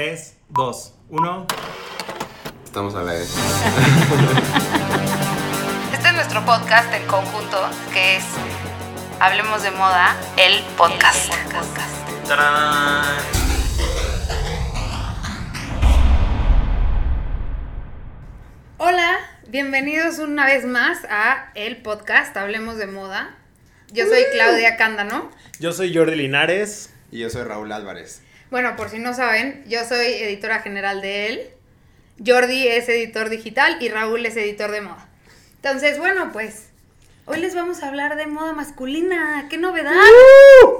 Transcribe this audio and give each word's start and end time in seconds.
3, 0.00 0.34
2, 0.48 0.94
1. 1.10 1.46
Estamos 2.64 2.94
a 2.94 3.02
la 3.02 3.12
vez. 3.12 3.36
Este 5.92 6.08
es 6.08 6.14
nuestro 6.14 6.42
podcast 6.46 6.90
en 6.94 7.06
conjunto, 7.06 7.68
que 7.92 8.16
es 8.16 8.24
Hablemos 9.20 9.62
de 9.62 9.70
Moda, 9.72 10.16
el 10.38 10.62
podcast. 10.78 11.30
¡Tarán! 12.26 13.04
Hola, 18.78 19.18
bienvenidos 19.48 20.18
una 20.18 20.46
vez 20.46 20.64
más 20.64 21.04
a 21.10 21.50
el 21.54 21.76
podcast 21.76 22.34
Hablemos 22.38 22.78
de 22.78 22.86
Moda. 22.86 23.36
Yo 23.92 24.06
soy 24.06 24.22
Claudia 24.32 24.78
Cándano. 24.78 25.30
Yo 25.58 25.72
soy 25.72 25.94
Jordi 25.94 26.16
Linares. 26.16 26.94
Y 27.12 27.18
yo 27.18 27.28
soy 27.28 27.42
Raúl 27.42 27.70
Álvarez. 27.70 28.22
Bueno, 28.50 28.74
por 28.74 28.90
si 28.90 28.98
no 28.98 29.14
saben, 29.14 29.64
yo 29.68 29.84
soy 29.84 30.06
editora 30.06 30.60
general 30.60 31.00
de 31.00 31.28
él. 31.28 31.50
Jordi 32.24 32.66
es 32.66 32.88
editor 32.88 33.30
digital 33.30 33.78
y 33.80 33.88
Raúl 33.88 34.26
es 34.26 34.36
editor 34.36 34.72
de 34.72 34.80
moda. 34.80 35.08
Entonces, 35.56 35.98
bueno, 35.98 36.30
pues 36.32 36.70
hoy 37.26 37.38
les 37.38 37.54
vamos 37.54 37.82
a 37.82 37.88
hablar 37.88 38.16
de 38.16 38.26
moda 38.26 38.52
masculina. 38.52 39.46
¡Qué 39.48 39.56
novedad! 39.56 39.92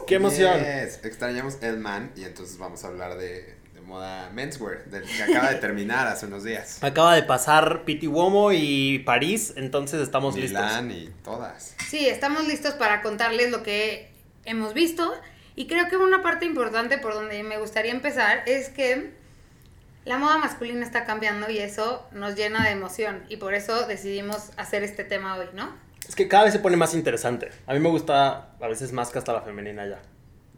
¡Qué 0.06 0.16
emoción! 0.16 0.58
Yes. 0.58 1.04
Extrañamos 1.04 1.58
el 1.62 1.78
man 1.78 2.10
y 2.16 2.24
entonces 2.24 2.58
vamos 2.58 2.82
a 2.84 2.88
hablar 2.88 3.16
de, 3.16 3.54
de 3.72 3.80
moda 3.82 4.30
menswear, 4.30 4.86
del 4.86 5.04
que 5.04 5.22
acaba 5.22 5.50
de 5.50 5.56
terminar 5.56 6.08
hace 6.08 6.26
unos 6.26 6.42
días. 6.42 6.78
Acaba 6.82 7.14
de 7.14 7.22
pasar 7.22 7.84
Piti 7.84 8.08
Uomo 8.08 8.50
y 8.52 8.98
París, 9.00 9.54
entonces 9.56 10.00
estamos 10.00 10.34
Milán 10.34 10.90
y 10.90 11.08
todas. 11.22 11.76
Sí, 11.88 12.08
estamos 12.08 12.48
listos 12.48 12.74
para 12.74 13.00
contarles 13.00 13.52
lo 13.52 13.62
que 13.62 14.10
hemos 14.44 14.74
visto. 14.74 15.14
Y 15.56 15.66
creo 15.66 15.88
que 15.88 15.96
una 15.96 16.22
parte 16.22 16.46
importante 16.46 16.98
por 16.98 17.14
donde 17.14 17.42
me 17.42 17.58
gustaría 17.58 17.92
empezar 17.92 18.42
es 18.46 18.68
que 18.68 19.12
la 20.04 20.16
moda 20.18 20.38
masculina 20.38 20.84
está 20.84 21.04
cambiando 21.04 21.50
y 21.50 21.58
eso 21.58 22.06
nos 22.12 22.34
llena 22.34 22.64
de 22.64 22.70
emoción. 22.70 23.22
Y 23.28 23.36
por 23.36 23.54
eso 23.54 23.86
decidimos 23.86 24.50
hacer 24.56 24.82
este 24.82 25.04
tema 25.04 25.36
hoy, 25.36 25.46
¿no? 25.54 25.70
Es 26.08 26.14
que 26.16 26.28
cada 26.28 26.44
vez 26.44 26.52
se 26.52 26.58
pone 26.58 26.76
más 26.76 26.94
interesante. 26.94 27.50
A 27.66 27.74
mí 27.74 27.80
me 27.80 27.88
gusta 27.88 28.52
a 28.60 28.68
veces 28.68 28.92
más 28.92 29.10
que 29.10 29.18
hasta 29.18 29.32
la 29.32 29.42
femenina 29.42 29.86
ya. 29.86 30.00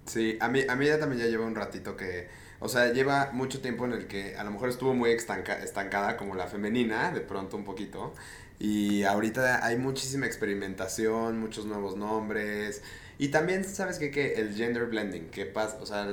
Sí, 0.07 0.39
a 0.41 0.48
mí, 0.48 0.65
a 0.69 0.77
mí 0.77 0.87
ya 0.87 0.98
también 0.98 1.23
ya 1.23 1.29
lleva 1.29 1.45
un 1.45 1.55
ratito 1.55 1.97
que, 1.97 2.29
o 2.61 2.69
sea, 2.69 2.93
lleva 2.93 3.31
mucho 3.33 3.61
tiempo 3.61 3.85
en 3.85 3.93
el 3.93 4.07
que 4.07 4.37
a 4.37 4.45
lo 4.45 4.51
mejor 4.51 4.69
estuvo 4.69 4.95
muy 4.95 5.11
estanca- 5.11 5.63
estancada 5.63 6.17
como 6.17 6.35
la 6.35 6.47
femenina, 6.47 7.11
de 7.11 7.20
pronto 7.20 7.57
un 7.57 7.65
poquito. 7.65 8.15
Y 8.59 9.03
ahorita 9.05 9.65
hay 9.65 9.77
muchísima 9.77 10.27
experimentación, 10.27 11.39
muchos 11.39 11.67
nuevos 11.67 11.97
nombres. 11.97 12.83
Y 13.19 13.29
también, 13.29 13.65
¿sabes 13.65 13.99
qué? 13.99 14.11
Que 14.11 14.35
el 14.35 14.55
gender 14.55 14.87
blending, 14.87 15.31
que 15.31 15.47
pasa, 15.47 15.79
o 15.81 15.87
sea, 15.87 16.09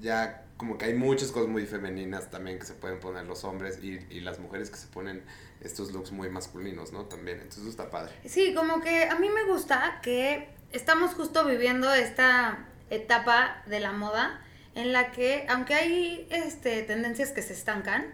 ya 0.00 0.44
como 0.56 0.78
que 0.78 0.84
hay 0.84 0.94
muchas 0.94 1.32
cosas 1.32 1.48
muy 1.48 1.66
femeninas 1.66 2.30
también 2.30 2.58
que 2.58 2.66
se 2.66 2.74
pueden 2.74 3.00
poner 3.00 3.24
los 3.26 3.42
hombres 3.42 3.80
y, 3.82 3.98
y 4.10 4.20
las 4.20 4.38
mujeres 4.38 4.70
que 4.70 4.76
se 4.76 4.86
ponen 4.86 5.22
estos 5.60 5.92
looks 5.92 6.12
muy 6.12 6.28
masculinos, 6.28 6.92
¿no? 6.92 7.06
También, 7.06 7.40
entonces 7.40 7.66
está 7.66 7.90
padre. 7.90 8.12
Sí, 8.24 8.54
como 8.54 8.80
que 8.80 9.04
a 9.04 9.16
mí 9.16 9.28
me 9.28 9.44
gusta 9.44 10.00
que 10.02 10.48
estamos 10.72 11.14
justo 11.14 11.44
viviendo 11.44 11.92
esta 11.92 12.66
etapa 12.90 13.62
de 13.66 13.80
la 13.80 13.92
moda 13.92 14.40
en 14.74 14.92
la 14.92 15.10
que, 15.10 15.46
aunque 15.48 15.74
hay 15.74 16.28
este, 16.30 16.82
tendencias 16.82 17.30
que 17.30 17.42
se 17.42 17.52
estancan, 17.52 18.06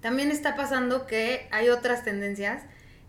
también 0.00 0.30
está 0.30 0.56
pasando 0.56 1.06
que 1.06 1.48
hay 1.52 1.68
otras 1.68 2.04
tendencias 2.04 2.62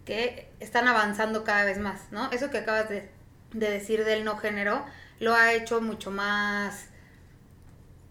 que 0.05 0.51
están 0.59 0.87
avanzando 0.87 1.43
cada 1.43 1.65
vez 1.65 1.79
más, 1.79 2.11
¿no? 2.11 2.29
Eso 2.31 2.51
que 2.51 2.59
acabas 2.59 2.89
de, 2.89 3.09
de 3.53 3.69
decir 3.69 4.03
del 4.05 4.23
no 4.23 4.37
género 4.37 4.85
lo 5.19 5.33
ha 5.35 5.53
hecho 5.53 5.79
mucho 5.81 6.11
más 6.11 6.87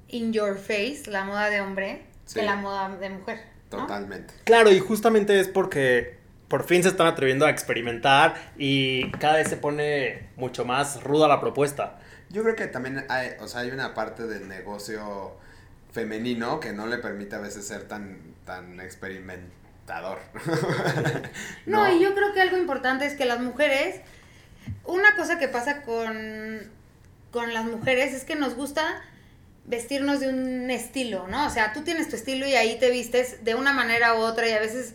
in 0.08 0.32
your 0.32 0.56
face, 0.56 1.02
la 1.06 1.24
moda 1.24 1.50
de 1.50 1.60
hombre, 1.60 2.06
Sí. 2.24 2.40
que 2.40 2.46
la 2.46 2.56
moda 2.56 2.88
de 2.96 3.10
mujer. 3.10 3.40
¿no? 3.70 3.78
Totalmente. 3.78 4.34
Claro, 4.44 4.70
y 4.70 4.78
justamente 4.78 5.38
es 5.40 5.48
porque 5.48 6.18
por 6.48 6.64
fin 6.64 6.82
se 6.82 6.90
están 6.90 7.06
atreviendo 7.06 7.46
a 7.46 7.50
experimentar 7.50 8.34
y 8.58 9.10
cada 9.12 9.36
vez 9.38 9.48
se 9.48 9.56
pone 9.56 10.28
mucho 10.36 10.64
más 10.64 11.02
ruda 11.02 11.26
la 11.28 11.40
propuesta. 11.40 11.98
Yo 12.28 12.42
creo 12.42 12.56
que 12.56 12.66
también 12.66 13.04
hay, 13.08 13.30
o 13.40 13.48
sea, 13.48 13.62
hay 13.62 13.70
una 13.70 13.94
parte 13.94 14.26
del 14.26 14.48
negocio 14.48 15.36
femenino 15.92 16.60
que 16.60 16.72
no 16.72 16.86
le 16.86 16.98
permite 16.98 17.36
a 17.36 17.40
veces 17.40 17.66
ser 17.66 17.88
tan, 17.88 18.18
tan 18.44 18.80
experimentador. 18.80 20.18
No, 21.66 21.90
y 21.92 22.00
yo 22.02 22.14
creo 22.14 22.32
que 22.32 22.40
algo 22.40 22.56
importante 22.56 23.06
es 23.06 23.14
que 23.14 23.24
las 23.24 23.40
mujeres, 23.40 24.00
una 24.84 25.14
cosa 25.16 25.38
que 25.38 25.48
pasa 25.48 25.82
con, 25.82 26.70
con 27.30 27.54
las 27.54 27.64
mujeres 27.64 28.14
es 28.14 28.24
que 28.24 28.36
nos 28.36 28.54
gusta 28.54 29.02
vestirnos 29.64 30.20
de 30.20 30.28
un 30.28 30.70
estilo, 30.70 31.26
¿no? 31.28 31.46
O 31.46 31.50
sea, 31.50 31.72
tú 31.72 31.82
tienes 31.82 32.08
tu 32.08 32.16
estilo 32.16 32.46
y 32.46 32.54
ahí 32.54 32.78
te 32.78 32.90
vistes 32.90 33.44
de 33.44 33.54
una 33.54 33.72
manera 33.72 34.14
u 34.14 34.18
otra 34.18 34.48
y 34.48 34.52
a 34.52 34.60
veces 34.60 34.94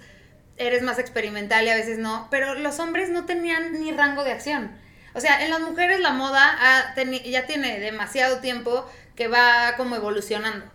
eres 0.57 0.81
más 0.81 0.99
experimental 0.99 1.65
y 1.65 1.69
a 1.69 1.75
veces 1.75 1.99
no, 1.99 2.27
pero 2.29 2.55
los 2.55 2.79
hombres 2.79 3.09
no 3.09 3.25
tenían 3.25 3.79
ni 3.79 3.91
rango 3.91 4.23
de 4.23 4.31
acción. 4.31 4.71
O 5.13 5.19
sea, 5.19 5.43
en 5.43 5.49
las 5.49 5.61
mujeres 5.61 5.99
la 5.99 6.11
moda 6.11 6.93
ya 7.25 7.45
tiene 7.47 7.79
demasiado 7.79 8.39
tiempo 8.39 8.89
que 9.15 9.27
va 9.27 9.75
como 9.77 9.95
evolucionando. 9.95 10.65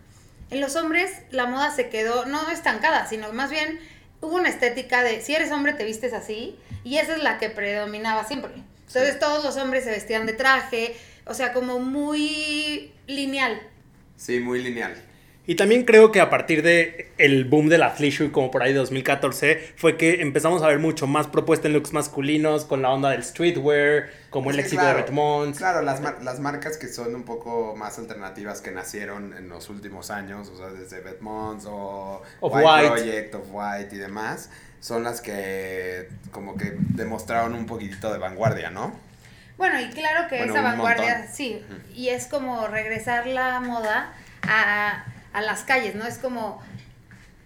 En 0.51 0.61
los 0.61 0.77
hombres 0.77 1.23
la 1.31 1.47
moda 1.47 1.71
se 1.71 1.89
quedó 1.89 2.25
no 2.27 2.49
estancada, 2.51 3.07
sino 3.07 3.33
más 3.33 3.51
bien 3.51 3.81
hubo 4.21 4.37
una 4.37 4.49
estética 4.49 5.03
de 5.03 5.21
si 5.21 5.35
eres 5.35 5.53
hombre 5.53 5.75
te 5.75 5.85
vistes 5.85 6.13
así 6.13 6.59
y 6.85 6.99
esa 6.99 7.15
es 7.15 7.23
la 7.23 7.39
que 7.39 7.51
predominaba 7.51 8.25
siempre. 8.25 8.53
Entonces 8.95 9.15
Sí. 9.15 9.21
todos 9.21 9.45
los 9.45 9.57
hombres 9.57 9.85
se 9.85 9.91
vestían 9.91 10.27
de 10.27 10.33
traje, 10.35 10.95
o 11.27 11.35
sea, 11.35 11.53
como 11.53 11.79
muy 11.81 12.93
lineal. 13.07 13.61
Sí, 14.17 14.41
muy 14.41 14.63
lineal. 14.63 14.95
Y 15.45 15.57
también 15.57 15.85
creo 15.85 16.13
que 16.13 16.21
a 16.21 16.31
partir 16.31 16.63
de 16.63 17.11
el 17.19 17.45
boom 17.47 17.69
de 17.69 17.77
la 17.77 17.91
Fleisure, 17.91 18.31
como 18.31 18.53
por 18.53 18.63
ahí 18.63 18.73
de 18.73 18.79
2014, 18.79 19.73
fue 19.77 19.97
que 19.97 20.21
empezamos 20.23 20.63
a 20.63 20.69
ver 20.69 20.79
mucho 20.79 21.09
más 21.09 21.27
propuesta 21.27 21.67
en 21.67 21.75
looks 21.75 21.93
masculinos, 21.93 22.65
con 22.65 22.81
la 22.81 22.91
onda 22.91 23.11
del 23.11 23.25
streetwear, 23.25 24.09
como 24.31 24.53
el 24.53 24.61
éxito 24.61 24.83
claro, 24.83 24.99
de 24.99 25.03
Redmond. 25.05 25.57
Claro, 25.57 25.83
las, 25.83 26.01
mar- 26.01 26.19
las 26.23 26.39
marcas 26.39 26.77
que 26.79 26.87
son 26.87 27.13
un 27.17 27.25
poco 27.25 27.75
más 27.77 27.99
alternativas 27.99 28.61
que 28.61 28.71
nacieron 28.71 29.35
en 29.37 29.49
los 29.49 29.69
últimos 29.69 30.13
años, 30.13 30.49
o 30.49 30.57
sea, 30.57 30.69
desde 30.69 31.01
Bedmonds 31.01 31.65
o 31.67 32.23
Off-White. 32.39 32.89
Project, 32.89 33.35
of 33.35 33.47
White 33.51 33.97
y 33.97 33.99
demás, 33.99 34.49
son 34.83 35.05
las 35.05 35.21
que 35.21 36.11
como 36.33 36.57
que 36.57 36.77
demostraron 36.77 37.55
un 37.55 37.67
poquitito 37.67 38.13
de 38.13 38.19
vanguardia, 38.19 38.69
¿no? 38.71 38.93
Bueno, 39.57 39.81
y 39.81 39.89
claro 39.91 40.29
que 40.29 40.39
Bueno, 40.39 40.53
esa 40.55 40.63
vanguardia, 40.63 41.19
montón. 41.19 41.35
sí, 41.35 41.65
y 41.95 42.09
es 42.09 42.27
como 42.27 42.67
regresar 42.67 43.27
la 43.29 43.61
moda 43.61 44.13
a, 44.43 45.05
a 45.33 45.41
las 45.41 45.63
calles, 45.63 45.95
¿no? 45.95 46.05
Es 46.05 46.19
como 46.19 46.61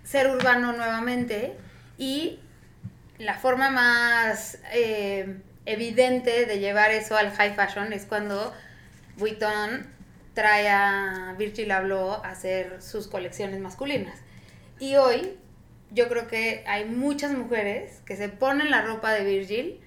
ser 0.02 0.28
urbano 0.30 0.72
nuevamente 0.72 1.54
y 1.98 2.40
la 3.18 3.34
forma 3.34 3.68
más 3.70 4.58
eh, 4.72 5.36
evidente 5.66 6.46
de 6.46 6.58
llevar 6.58 6.90
eso 6.90 7.16
al 7.16 7.30
high 7.32 7.54
fashion 7.54 7.92
es 7.92 8.06
cuando 8.06 8.54
Vuitton 9.18 9.86
trae 10.32 10.68
a 10.70 11.34
Virgil 11.36 11.70
Abloh 11.70 12.24
a 12.24 12.30
hacer 12.30 12.80
sus 12.80 13.08
colecciones 13.08 13.60
masculinas. 13.60 14.18
Y 14.78 14.96
hoy 14.96 15.38
yo 15.90 16.08
creo 16.08 16.26
que 16.28 16.64
hay 16.66 16.84
muchas 16.84 17.32
mujeres 17.32 18.00
que 18.04 18.16
se 18.16 18.28
ponen 18.28 18.70
la 18.70 18.82
ropa 18.82 19.12
de 19.12 19.24
Virgil 19.24 19.80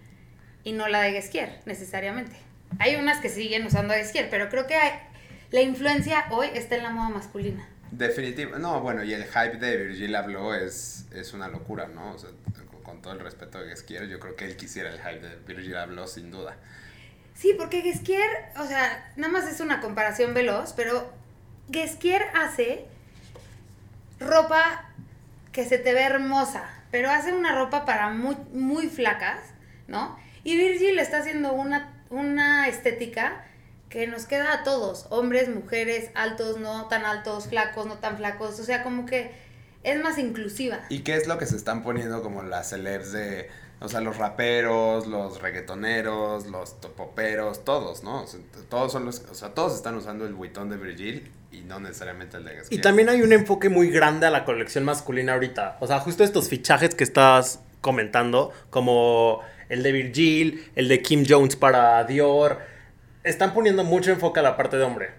y 0.63 0.73
no 0.73 0.87
la 0.87 1.01
de 1.01 1.11
Guesquier, 1.11 1.61
necesariamente. 1.65 2.35
Hay 2.79 2.95
unas 2.95 3.19
que 3.19 3.29
siguen 3.29 3.65
usando 3.65 3.93
a 3.93 3.97
Guesquier, 3.97 4.29
pero 4.29 4.49
creo 4.49 4.67
que 4.67 4.75
hay- 4.75 4.99
la 5.51 5.61
influencia 5.61 6.25
hoy 6.31 6.47
está 6.53 6.75
en 6.75 6.83
la 6.83 6.91
moda 6.91 7.09
masculina. 7.09 7.67
Definitivo, 7.91 8.57
no, 8.59 8.81
bueno, 8.81 9.03
y 9.03 9.13
el 9.13 9.23
hype 9.25 9.57
de 9.57 9.77
Virgil 9.77 10.15
Abloh 10.15 10.53
es, 10.53 11.07
es 11.11 11.33
una 11.33 11.47
locura, 11.47 11.87
¿no? 11.87 12.11
O 12.13 12.19
sea, 12.19 12.29
con, 12.83 13.01
todo 13.01 13.13
el 13.13 13.19
respeto 13.19 13.59
que 13.63 13.73
quiero, 13.85 14.05
yo 14.05 14.19
creo 14.19 14.35
que 14.35 14.45
él 14.45 14.55
quisiera 14.57 14.89
el 14.89 14.99
hype 14.99 15.27
de 15.27 15.35
Virgil 15.47 15.75
Abloh 15.75 16.07
sin 16.07 16.29
duda. 16.31 16.55
Sí, 17.33 17.55
porque 17.57 17.81
Guesquier, 17.81 18.27
o 18.57 18.65
sea, 18.65 19.11
nada 19.15 19.31
más 19.31 19.47
es 19.47 19.59
una 19.59 19.79
comparación 19.79 20.33
veloz, 20.33 20.73
pero 20.73 21.11
Guesquier 21.69 22.21
hace 22.35 22.85
ropa 24.19 24.88
que 25.51 25.65
se 25.65 25.77
te 25.77 25.93
ve 25.93 26.01
hermosa, 26.01 26.69
pero 26.91 27.09
hace 27.09 27.33
una 27.33 27.55
ropa 27.55 27.85
para 27.85 28.09
muy, 28.09 28.35
muy 28.53 28.87
flacas, 28.87 29.39
¿no? 29.87 30.17
Y 30.43 30.57
Virgil 30.57 30.99
está 30.99 31.19
haciendo 31.19 31.53
una, 31.53 32.03
una 32.09 32.67
estética 32.67 33.45
que 33.89 34.07
nos 34.07 34.25
queda 34.25 34.53
a 34.53 34.63
todos, 34.63 35.07
hombres, 35.09 35.49
mujeres, 35.49 36.11
altos, 36.13 36.59
no 36.59 36.87
tan 36.87 37.05
altos, 37.05 37.47
flacos, 37.47 37.87
no 37.87 37.97
tan 37.97 38.17
flacos, 38.17 38.59
o 38.59 38.63
sea, 38.63 38.83
como 38.83 39.05
que 39.05 39.31
es 39.83 40.01
más 40.01 40.17
inclusiva. 40.19 40.79
¿Y 40.89 40.99
qué 40.99 41.15
es 41.15 41.27
lo 41.27 41.37
que 41.37 41.45
se 41.45 41.55
están 41.55 41.81
poniendo 41.83 42.21
como 42.21 42.43
las 42.43 42.69
celebs 42.69 43.11
de, 43.11 43.49
o 43.79 43.87
sea, 43.89 44.01
los 44.01 44.17
raperos, 44.17 45.07
los 45.07 45.41
reggaetoneros, 45.41 46.47
los 46.47 46.79
topoperos, 46.79 47.65
todos, 47.65 48.03
¿no? 48.03 48.25
Todos 48.69 48.91
son 48.91 49.05
los, 49.05 49.19
o 49.21 49.33
sea, 49.33 49.55
todos 49.55 49.75
están 49.75 49.95
usando 49.95 50.25
el 50.25 50.33
buitón 50.35 50.69
de 50.69 50.77
Virgil 50.77 51.31
y 51.51 51.61
no 51.61 51.79
necesariamente 51.79 52.37
el 52.37 52.45
de 52.45 52.53
Y 52.53 52.55
Gasquier. 52.57 52.81
también 52.81 53.09
hay 53.09 53.21
un 53.21 53.33
enfoque 53.33 53.69
muy 53.69 53.89
grande 53.89 54.27
a 54.27 54.29
la 54.29 54.45
colección 54.45 54.83
masculina 54.83 55.33
ahorita. 55.33 55.77
O 55.79 55.87
sea, 55.87 55.99
justo 55.99 56.23
estos 56.23 56.49
fichajes 56.49 56.95
que 56.95 57.03
estás 57.03 57.61
comentando, 57.81 58.51
como 58.69 59.41
el 59.69 59.83
de 59.83 59.91
Virgil, 59.91 60.71
el 60.75 60.87
de 60.87 61.01
Kim 61.01 61.25
Jones 61.27 61.55
para 61.55 62.03
Dior, 62.03 62.59
están 63.23 63.53
poniendo 63.53 63.83
mucho 63.83 64.11
enfoque 64.11 64.39
a 64.39 64.43
la 64.43 64.57
parte 64.57 64.77
de 64.77 64.83
hombre. 64.83 65.11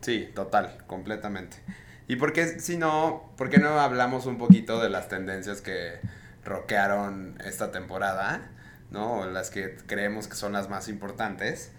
Sí, 0.00 0.30
total, 0.34 0.78
completamente. 0.86 1.58
¿Y 2.06 2.16
por 2.16 2.32
qué, 2.32 2.60
si 2.60 2.76
no, 2.76 3.32
por 3.36 3.50
qué 3.50 3.58
no 3.58 3.80
hablamos 3.80 4.26
un 4.26 4.38
poquito 4.38 4.80
de 4.80 4.88
las 4.88 5.08
tendencias 5.08 5.60
que 5.60 5.98
roquearon 6.44 7.36
esta 7.44 7.70
temporada, 7.70 8.50
¿no? 8.90 9.26
Las 9.26 9.50
que 9.50 9.76
creemos 9.86 10.28
que 10.28 10.34
son 10.34 10.52
las 10.52 10.70
más 10.70 10.88
importantes, 10.88 11.70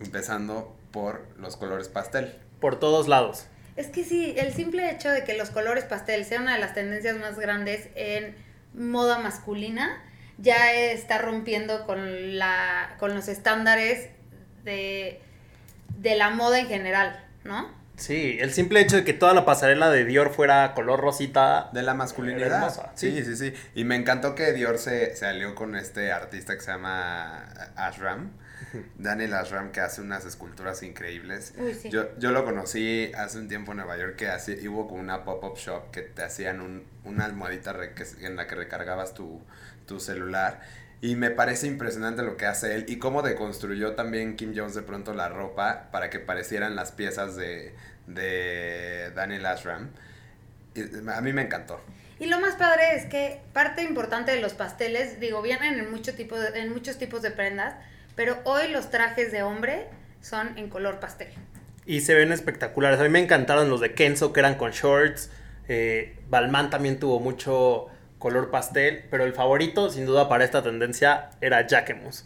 empezando 0.00 0.76
por 0.92 1.26
los 1.38 1.56
colores 1.56 1.88
pastel. 1.88 2.34
Por 2.62 2.80
todos 2.80 3.08
lados. 3.08 3.46
Es 3.76 3.88
que 3.88 4.04
sí, 4.04 4.34
el 4.38 4.54
simple 4.54 4.90
hecho 4.90 5.10
de 5.10 5.24
que 5.24 5.36
los 5.36 5.50
colores 5.50 5.84
pastel 5.84 6.24
sean 6.24 6.42
una 6.44 6.54
de 6.54 6.60
las 6.60 6.72
tendencias 6.72 7.16
más 7.18 7.38
grandes 7.38 7.88
en 7.94 8.34
moda 8.72 9.18
masculina 9.18 10.02
ya 10.38 10.72
está 10.72 11.18
rompiendo 11.18 11.84
con 11.84 12.38
la 12.38 12.96
con 12.98 13.14
los 13.14 13.28
estándares 13.28 14.08
de, 14.64 15.20
de 15.98 16.16
la 16.16 16.30
moda 16.30 16.58
en 16.58 16.68
general, 16.68 17.24
¿no? 17.44 17.70
Sí, 17.96 18.38
el 18.40 18.52
simple 18.52 18.80
hecho 18.80 18.96
de 18.96 19.04
que 19.04 19.12
toda 19.12 19.34
la 19.34 19.44
pasarela 19.44 19.90
de 19.90 20.04
Dior 20.04 20.30
fuera 20.32 20.74
color 20.74 21.00
rosita. 21.00 21.70
De 21.72 21.82
la 21.82 21.94
masculinidad. 21.94 22.90
Sí, 22.94 23.22
sí, 23.22 23.36
sí, 23.36 23.54
Y 23.74 23.84
me 23.84 23.94
encantó 23.96 24.34
que 24.34 24.52
Dior 24.52 24.78
se, 24.78 25.14
se 25.14 25.26
alió 25.26 25.54
con 25.54 25.76
este 25.76 26.10
artista 26.10 26.54
que 26.54 26.60
se 26.62 26.72
llama 26.72 27.44
Ashram. 27.76 28.32
Daniel 28.98 29.34
Ashram, 29.34 29.72
que 29.72 29.80
hace 29.80 30.00
unas 30.00 30.24
esculturas 30.24 30.82
increíbles. 30.82 31.54
yo, 31.90 32.16
yo 32.18 32.32
lo 32.32 32.44
conocí 32.44 33.12
hace 33.16 33.38
un 33.38 33.48
tiempo 33.48 33.72
en 33.72 33.78
Nueva 33.78 33.96
York, 33.96 34.16
que 34.16 34.28
así, 34.28 34.66
hubo 34.68 34.88
como 34.88 35.00
una 35.00 35.24
pop-up 35.24 35.56
shop 35.56 35.90
que 35.90 36.02
te 36.02 36.22
hacían 36.22 36.60
un, 36.60 36.84
una 37.04 37.24
almohadita 37.24 37.74
en 38.20 38.36
la 38.36 38.46
que 38.46 38.54
recargabas 38.54 39.14
tu, 39.14 39.42
tu 39.86 40.00
celular. 40.00 40.60
Y 41.00 41.16
me 41.16 41.30
parece 41.30 41.66
impresionante 41.66 42.22
lo 42.22 42.36
que 42.36 42.46
hace 42.46 42.76
él 42.76 42.84
y 42.86 42.98
cómo 42.98 43.22
deconstruyó 43.22 43.94
también 43.94 44.36
Kim 44.36 44.52
Jones 44.54 44.74
de 44.74 44.82
pronto 44.82 45.14
la 45.14 45.28
ropa 45.28 45.88
para 45.90 46.10
que 46.10 46.20
parecieran 46.20 46.76
las 46.76 46.92
piezas 46.92 47.34
de, 47.34 47.74
de 48.06 49.10
Daniel 49.14 49.46
Ashram. 49.46 49.90
a 51.12 51.20
mí 51.20 51.32
me 51.32 51.42
encantó. 51.42 51.80
Y 52.22 52.26
lo 52.26 52.38
más 52.38 52.54
padre 52.54 52.94
es 52.94 53.06
que 53.06 53.40
parte 53.52 53.82
importante 53.82 54.30
de 54.30 54.40
los 54.40 54.54
pasteles, 54.54 55.18
digo, 55.18 55.42
vienen 55.42 55.80
en, 55.80 55.90
mucho 55.90 56.14
tipo 56.14 56.36
en 56.40 56.72
muchos 56.72 56.96
tipos 56.96 57.20
de 57.20 57.32
prendas, 57.32 57.74
pero 58.16 58.38
hoy 58.44 58.68
los 58.68 58.90
trajes 58.90 59.32
de 59.32 59.42
hombre 59.42 59.86
son 60.20 60.56
en 60.58 60.68
color 60.68 61.00
pastel. 61.00 61.28
Y 61.84 62.00
se 62.00 62.14
ven 62.14 62.32
espectaculares. 62.32 63.00
A 63.00 63.02
mí 63.02 63.08
me 63.08 63.20
encantaron 63.20 63.68
los 63.68 63.80
de 63.80 63.94
Kenzo 63.94 64.32
que 64.32 64.40
eran 64.40 64.54
con 64.54 64.70
shorts. 64.70 65.30
Eh, 65.68 66.18
Balmain 66.28 66.70
también 66.70 66.98
tuvo 66.98 67.18
mucho 67.18 67.88
color 68.18 68.50
pastel, 68.50 69.04
pero 69.10 69.24
el 69.24 69.32
favorito, 69.32 69.90
sin 69.90 70.06
duda, 70.06 70.28
para 70.28 70.44
esta 70.44 70.62
tendencia 70.62 71.30
era 71.40 71.66
Jacquemus. 71.66 72.24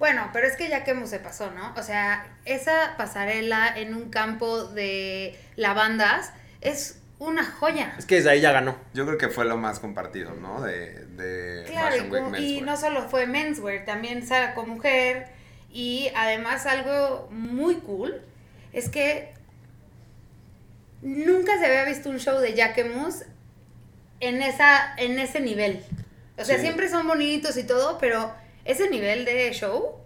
Bueno, 0.00 0.30
pero 0.32 0.46
es 0.46 0.56
que 0.56 0.68
Jacquemus 0.68 1.10
se 1.10 1.20
pasó, 1.20 1.50
¿no? 1.50 1.72
O 1.76 1.82
sea, 1.82 2.26
esa 2.46 2.94
pasarela 2.96 3.68
en 3.76 3.94
un 3.94 4.10
campo 4.10 4.64
de 4.64 5.38
lavandas 5.56 6.32
es 6.62 6.99
una 7.20 7.44
joya. 7.44 7.94
Es 7.98 8.06
que 8.06 8.16
desde 8.16 8.30
ahí 8.30 8.40
ya 8.40 8.50
ganó. 8.50 8.76
Yo 8.94 9.06
creo 9.06 9.18
que 9.18 9.28
fue 9.28 9.44
lo 9.44 9.56
más 9.58 9.78
compartido, 9.78 10.34
¿no? 10.34 10.62
De, 10.62 11.04
de 11.04 11.64
claro, 11.66 11.96
y, 12.38 12.62
no 12.62 12.76
solo 12.76 13.08
fue 13.08 13.26
menswear, 13.26 13.84
también 13.84 14.26
sacó 14.26 14.66
mujer. 14.66 15.28
Y 15.70 16.10
además 16.16 16.66
algo 16.66 17.28
muy 17.30 17.76
cool 17.76 18.22
es 18.72 18.88
que 18.88 19.34
nunca 21.02 21.58
se 21.58 21.66
había 21.66 21.84
visto 21.84 22.08
un 22.08 22.18
show 22.18 22.40
de 22.40 22.54
Jacquemus 22.54 23.22
en, 24.20 24.42
esa, 24.42 24.94
en 24.96 25.18
ese 25.18 25.40
nivel. 25.40 25.84
O 26.38 26.44
sea, 26.44 26.58
siempre 26.58 26.88
son 26.88 27.06
bonitos 27.06 27.56
y 27.58 27.64
todo, 27.64 27.98
pero 27.98 28.32
ese 28.64 28.88
nivel 28.88 29.26
de 29.26 29.52
show. 29.52 29.96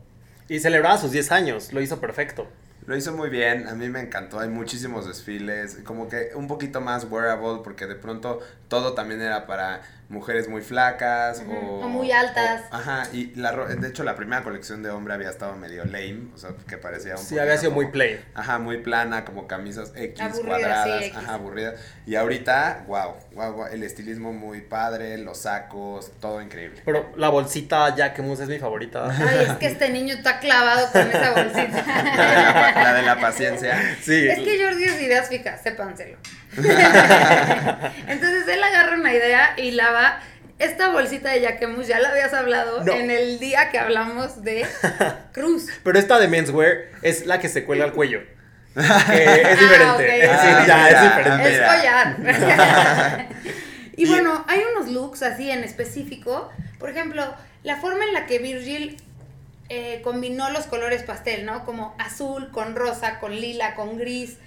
Y 0.49 0.59
celebraba 0.59 0.99
sus 0.99 1.13
10 1.13 1.31
años, 1.31 1.73
lo 1.73 1.81
hizo 1.81 2.01
perfecto. 2.01 2.49
Lo 2.87 2.95
hizo 2.95 3.13
muy 3.17 3.31
bien, 3.31 3.67
a 3.67 3.75
mí 3.75 3.89
me 3.89 4.01
encantó, 4.01 4.41
hay 4.41 4.51
muchísimos 4.51 5.07
desfiles, 5.07 5.79
como 5.85 6.07
que 6.07 6.33
un 6.35 6.47
poquito 6.49 6.83
más 6.83 7.05
wearable 7.11 7.63
porque 7.65 7.87
de 7.87 7.95
pronto 7.95 8.41
todo 8.69 8.93
también 8.93 9.23
era 9.23 9.47
para 9.47 9.81
mujeres 10.15 10.49
muy 10.49 10.63
flacas 10.63 11.43
o, 11.47 11.89
muy 11.89 12.13
altas. 12.13 12.63
ajá, 12.71 13.09
y 13.13 13.35
la, 13.35 13.53
de 13.53 13.89
hecho 13.89 14.05
la 14.05 14.15
primera 14.15 14.43
colección 14.43 14.83
de 14.83 14.91
hombre 14.91 15.13
había 15.13 15.29
estado 15.29 15.57
medio 15.57 15.85
lame, 15.85 16.29
o 16.35 16.39
sea, 16.39 16.51
que 16.69 16.79
parecía 16.79 17.17
un 17.17 17.25
Sí, 17.25 17.39
había 17.39 17.59
sido 17.59 17.73
muy 17.73 17.89
plain. 17.89 18.21
Ajá, 18.35 18.59
muy 18.59 18.79
plana, 18.79 19.25
como 19.25 19.47
camisas 19.47 19.93
X 19.97 20.41
cuadradas, 20.45 21.05
ajá, 21.15 21.35
aburridas. 21.35 21.75
Y 22.07 22.15
ahorita, 22.15 22.85
wow, 22.87 23.15
wow, 23.33 23.67
el 23.67 23.83
estilismo 23.83 24.33
muy 24.33 24.61
padre, 24.61 25.19
los 25.19 25.39
sacos, 25.39 26.13
todo 26.21 26.41
increíble. 26.41 26.81
Pero 26.85 27.13
la 27.17 27.29
bolsita 27.29 27.95
Jacquemus 27.95 28.41
es 28.41 28.49
mi 28.49 28.59
favorita. 28.59 29.09
Ay, 29.11 29.47
es 29.49 29.53
que 29.55 29.67
este 29.67 29.91
niño 29.91 30.15
está 30.15 30.39
clavado 30.39 30.91
con 30.93 31.03
esa 31.03 31.33
bolsita. 31.33 31.85
la, 32.77 32.95
de 32.95 33.03
la, 33.03 33.21
paciencia. 33.21 33.97
Sí. 34.03 34.29
Es 34.29 34.39
que 34.39 34.63
Jordi 34.63 34.85
es 34.85 35.03
ideas 35.03 35.29
fijas, 35.29 35.61
sépanselo. 35.63 36.17
Entonces 38.07 38.47
él 38.49 38.63
agarra 38.63 38.95
una 38.97 39.13
idea 39.13 39.55
y 39.57 39.73
la 39.73 39.91
va. 39.91 40.04
Esta 40.59 40.89
bolsita 40.89 41.31
de 41.31 41.41
Yaquemus 41.41 41.89
ya 41.89 41.99
la 41.99 42.11
habías 42.11 42.33
hablado 42.33 42.87
en 42.87 43.11
el 43.11 43.41
día 43.41 43.71
que 43.71 43.79
hablamos 43.79 44.45
de 44.45 44.67
Cruz. 45.33 45.67
Pero 45.83 45.99
esta 45.99 46.21
de 46.21 46.29
menswear 46.29 46.91
es 47.03 47.27
la 47.27 47.41
que 47.41 47.49
se 47.49 47.65
cuelga 47.65 47.85
al 47.85 47.93
cuello. 47.93 48.21
es 48.77 48.91
ah, 48.91 49.05
diferente. 49.11 50.29
Ah, 50.29 50.65
ya, 50.67 50.89
es 50.89 51.03
diferente. 51.03 51.55
Es 51.55 51.61
collar. 51.61 53.27
y 53.97 54.07
bueno, 54.07 54.45
hay 54.49 54.61
unos 54.75 54.91
looks 54.91 55.23
así 55.23 55.51
en 55.51 55.65
específico. 55.65 56.51
Por 56.79 56.91
ejemplo, 56.91 57.35
la 57.65 57.77
forma 57.77 58.05
en 58.05 58.13
la 58.13 58.27
que 58.27 58.39
Virgil 58.39 58.97
eh, 59.69 60.01
combinó 60.03 60.51
los 60.51 60.67
colores 60.67 61.03
pastel, 61.03 61.47
¿no? 61.47 61.65
Como 61.65 61.97
azul 61.99 62.51
con 62.53 62.77
rosa, 62.77 63.19
con 63.19 63.35
lila, 63.35 63.75
con 63.75 63.99
gris 63.99 64.39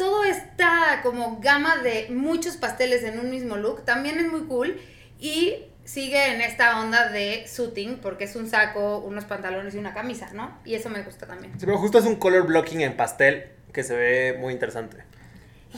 todo 0.00 0.24
esta 0.24 1.00
como 1.02 1.40
gama 1.40 1.76
de 1.76 2.06
muchos 2.08 2.56
pasteles 2.56 3.04
en 3.04 3.20
un 3.20 3.28
mismo 3.28 3.58
look 3.58 3.84
también 3.84 4.18
es 4.18 4.32
muy 4.32 4.44
cool 4.44 4.80
y 5.18 5.66
sigue 5.84 6.32
en 6.32 6.40
esta 6.40 6.80
onda 6.80 7.10
de 7.10 7.46
suiting 7.46 7.98
porque 7.98 8.24
es 8.24 8.34
un 8.34 8.48
saco, 8.48 9.00
unos 9.00 9.26
pantalones 9.26 9.74
y 9.74 9.78
una 9.78 9.92
camisa, 9.92 10.30
¿no? 10.32 10.56
Y 10.64 10.74
eso 10.74 10.88
me 10.88 11.02
gusta 11.02 11.26
también. 11.26 11.52
Sí, 11.60 11.66
pero 11.66 11.76
justo 11.76 11.98
es 11.98 12.06
un 12.06 12.16
color 12.16 12.46
blocking 12.46 12.80
en 12.80 12.96
pastel 12.96 13.50
que 13.74 13.84
se 13.84 13.94
ve 13.94 14.38
muy 14.40 14.54
interesante. 14.54 14.96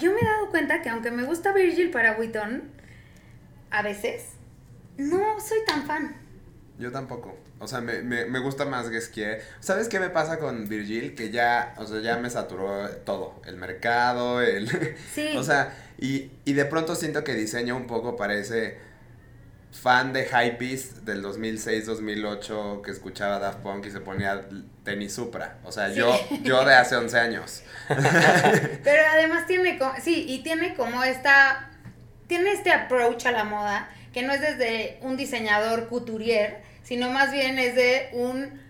Yo 0.00 0.12
me 0.12 0.20
he 0.20 0.24
dado 0.24 0.50
cuenta 0.50 0.82
que 0.82 0.88
aunque 0.88 1.10
me 1.10 1.24
gusta 1.24 1.52
Virgil 1.52 1.90
para 1.90 2.16
Witton, 2.16 2.62
a 3.72 3.82
veces 3.82 4.22
no 4.98 5.40
soy 5.40 5.58
tan 5.66 5.84
fan. 5.84 6.16
Yo 6.78 6.90
tampoco. 6.90 7.36
O 7.58 7.68
sea, 7.68 7.80
me, 7.80 8.02
me, 8.02 8.24
me 8.24 8.38
gusta 8.40 8.64
más 8.64 8.88
que 8.88 9.40
¿Sabes 9.60 9.88
qué 9.88 10.00
me 10.00 10.10
pasa 10.10 10.38
con 10.38 10.68
Virgil? 10.68 11.14
Que 11.14 11.30
ya, 11.30 11.74
o 11.78 11.86
sea, 11.86 12.00
ya 12.00 12.16
me 12.16 12.28
saturó 12.30 12.88
todo. 13.04 13.40
El 13.46 13.56
mercado, 13.56 14.40
el... 14.40 14.68
Sí. 15.14 15.36
o 15.36 15.44
sea, 15.44 15.72
y, 15.98 16.30
y 16.44 16.54
de 16.54 16.64
pronto 16.64 16.96
siento 16.96 17.22
que 17.24 17.34
diseña 17.34 17.74
un 17.74 17.86
poco 17.86 18.16
parece 18.16 18.78
fan 19.72 20.12
de 20.12 20.24
Hypebeast 20.24 20.98
del 20.98 21.24
2006-2008 21.24 22.82
que 22.82 22.90
escuchaba 22.90 23.38
Daft 23.38 23.60
Punk 23.60 23.86
y 23.86 23.90
se 23.90 24.00
ponía 24.00 24.46
tenis 24.84 25.14
Supra. 25.14 25.58
O 25.64 25.72
sea, 25.72 25.88
yo, 25.88 26.14
yo 26.42 26.64
de 26.64 26.74
hace 26.74 26.96
11 26.96 27.18
años. 27.18 27.62
Pero 27.88 29.02
además 29.12 29.46
tiene, 29.46 29.78
sí, 30.02 30.26
y 30.28 30.42
tiene 30.42 30.74
como 30.74 31.02
esta, 31.04 31.70
tiene 32.26 32.52
este 32.52 32.72
approach 32.72 33.26
a 33.26 33.32
la 33.32 33.44
moda 33.44 33.88
que 34.12 34.22
no 34.22 34.32
es 34.32 34.40
desde 34.40 34.98
un 35.02 35.16
diseñador 35.16 35.88
couturier, 35.88 36.62
sino 36.82 37.10
más 37.10 37.32
bien 37.32 37.58
es 37.58 37.74
de 37.74 38.10
un 38.12 38.60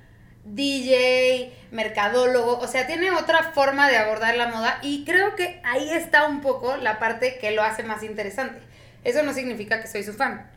DJ, 0.44 1.52
mercadólogo, 1.70 2.58
o 2.58 2.66
sea, 2.66 2.86
tiene 2.86 3.10
otra 3.12 3.52
forma 3.52 3.88
de 3.88 3.96
abordar 3.96 4.36
la 4.36 4.48
moda 4.48 4.78
y 4.82 5.04
creo 5.04 5.36
que 5.36 5.60
ahí 5.64 5.90
está 5.90 6.26
un 6.26 6.40
poco 6.40 6.76
la 6.76 6.98
parte 6.98 7.38
que 7.38 7.52
lo 7.52 7.62
hace 7.62 7.82
más 7.82 8.02
interesante. 8.02 8.60
Eso 9.04 9.22
no 9.22 9.32
significa 9.32 9.80
que 9.80 9.88
soy 9.88 10.02
su 10.02 10.12
fan. 10.12 10.50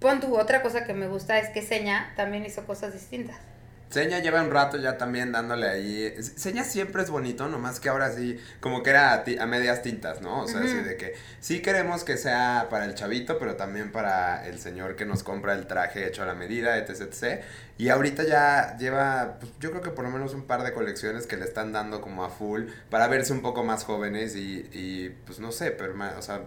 Pon 0.00 0.20
tu 0.20 0.38
otra 0.38 0.62
cosa 0.62 0.84
que 0.84 0.94
me 0.94 1.08
gusta 1.08 1.38
es 1.38 1.48
que 1.48 1.62
Seña 1.62 2.12
también 2.16 2.46
hizo 2.46 2.64
cosas 2.64 2.92
distintas. 2.92 3.36
Seña 3.90 4.18
lleva 4.18 4.42
un 4.42 4.50
rato 4.50 4.76
ya 4.76 4.98
también 4.98 5.32
dándole 5.32 5.66
ahí. 5.66 6.14
Seña 6.22 6.64
siempre 6.64 7.02
es 7.02 7.10
bonito, 7.10 7.48
nomás 7.48 7.80
que 7.80 7.88
ahora 7.88 8.12
sí, 8.12 8.38
como 8.60 8.82
que 8.82 8.90
era 8.90 9.24
a, 9.24 9.46
medias 9.46 9.82
tintas, 9.82 10.20
¿no? 10.20 10.42
O 10.42 10.48
sea, 10.48 10.60
así 10.60 10.74
de 10.74 10.96
que 10.96 11.14
sí 11.40 11.62
queremos 11.62 12.04
que 12.04 12.18
sea 12.18 12.66
para 12.70 12.84
el 12.84 12.94
chavito, 12.94 13.38
pero 13.38 13.56
también 13.56 13.90
para 13.90 14.46
el 14.46 14.58
señor 14.58 14.94
que 14.94 15.06
nos 15.06 15.22
compra 15.22 15.54
el 15.54 15.66
traje 15.66 16.06
hecho 16.06 16.22
a 16.22 16.26
la 16.26 16.34
medida, 16.34 16.76
etc. 16.76 17.00
etc. 17.00 17.42
Y 17.78 17.88
ahorita 17.88 18.24
ya 18.24 18.76
lleva, 18.76 19.38
pues, 19.40 19.52
yo 19.58 19.70
creo 19.70 19.82
que 19.82 19.90
por 19.90 20.04
lo 20.04 20.10
menos 20.10 20.34
un 20.34 20.46
par 20.46 20.64
de 20.64 20.72
colecciones 20.74 21.26
que 21.26 21.38
le 21.38 21.44
están 21.46 21.72
dando 21.72 22.02
como 22.02 22.24
a 22.24 22.30
full 22.30 22.64
para 22.90 23.08
verse 23.08 23.32
un 23.32 23.40
poco 23.40 23.64
más 23.64 23.84
jóvenes 23.84 24.36
y, 24.36 24.68
y 24.72 25.10
pues 25.24 25.38
no 25.38 25.50
sé, 25.50 25.70
pero, 25.70 25.94
o 26.18 26.22
sea, 26.22 26.42